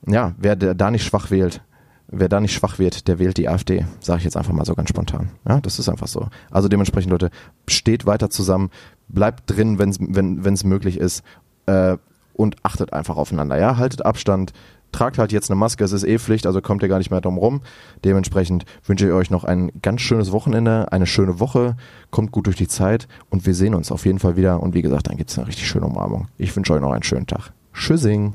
[0.07, 1.61] ja, wer da nicht schwach wählt,
[2.07, 4.75] wer da nicht schwach wird, der wählt die AfD, sage ich jetzt einfach mal so
[4.75, 5.29] ganz spontan.
[5.47, 6.27] Ja, das ist einfach so.
[6.51, 7.29] Also dementsprechend, Leute,
[7.67, 8.69] steht weiter zusammen,
[9.07, 11.23] bleibt drin, wenn's, wenn es möglich ist
[11.65, 11.97] äh,
[12.33, 13.57] und achtet einfach aufeinander.
[13.57, 14.53] Ja, haltet Abstand,
[14.93, 17.19] tragt halt jetzt eine Maske, es ist eh Pflicht, also kommt ihr gar nicht mehr
[17.19, 17.61] drum rum.
[18.05, 21.75] Dementsprechend wünsche ich euch noch ein ganz schönes Wochenende, eine schöne Woche,
[22.11, 24.81] kommt gut durch die Zeit und wir sehen uns auf jeden Fall wieder und wie
[24.81, 26.27] gesagt, dann gibt's eine richtig schöne Umarmung.
[26.37, 27.51] Ich wünsche euch noch einen schönen Tag.
[27.73, 28.33] Tschüssing.